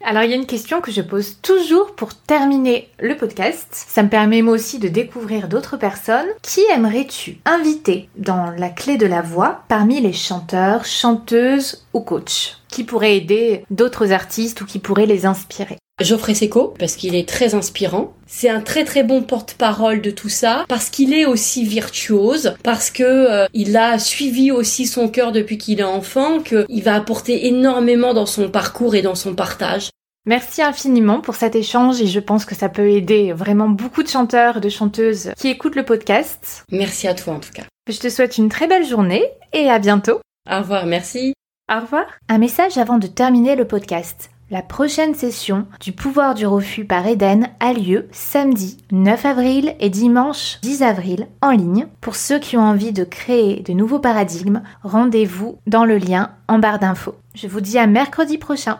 [0.03, 3.67] Alors il y a une question que je pose toujours pour terminer le podcast.
[3.71, 6.27] Ça me permet moi aussi de découvrir d'autres personnes.
[6.41, 12.57] Qui aimerais-tu inviter dans la clé de la voix parmi les chanteurs, chanteuses ou coachs?
[12.67, 15.77] Qui pourraient aider d'autres artistes ou qui pourraient les inspirer?
[16.03, 18.13] Geoffrey Seco, parce qu'il est très inspirant.
[18.27, 22.91] C'est un très très bon porte-parole de tout ça, parce qu'il est aussi virtuose, parce
[22.91, 27.47] que euh, il a suivi aussi son cœur depuis qu'il est enfant, qu'il va apporter
[27.47, 29.89] énormément dans son parcours et dans son partage.
[30.25, 34.07] Merci infiniment pour cet échange et je pense que ça peut aider vraiment beaucoup de
[34.07, 36.63] chanteurs et de chanteuses qui écoutent le podcast.
[36.71, 37.63] Merci à toi en tout cas.
[37.89, 40.21] Je te souhaite une très belle journée et à bientôt.
[40.49, 41.33] Au revoir, merci.
[41.71, 42.05] Au revoir.
[42.29, 44.30] Un message avant de terminer le podcast.
[44.51, 49.89] La prochaine session du pouvoir du refus par Eden a lieu samedi 9 avril et
[49.89, 51.87] dimanche 10 avril en ligne.
[52.01, 56.59] Pour ceux qui ont envie de créer de nouveaux paradigmes, rendez-vous dans le lien en
[56.59, 57.15] barre d'infos.
[57.33, 58.79] Je vous dis à mercredi prochain.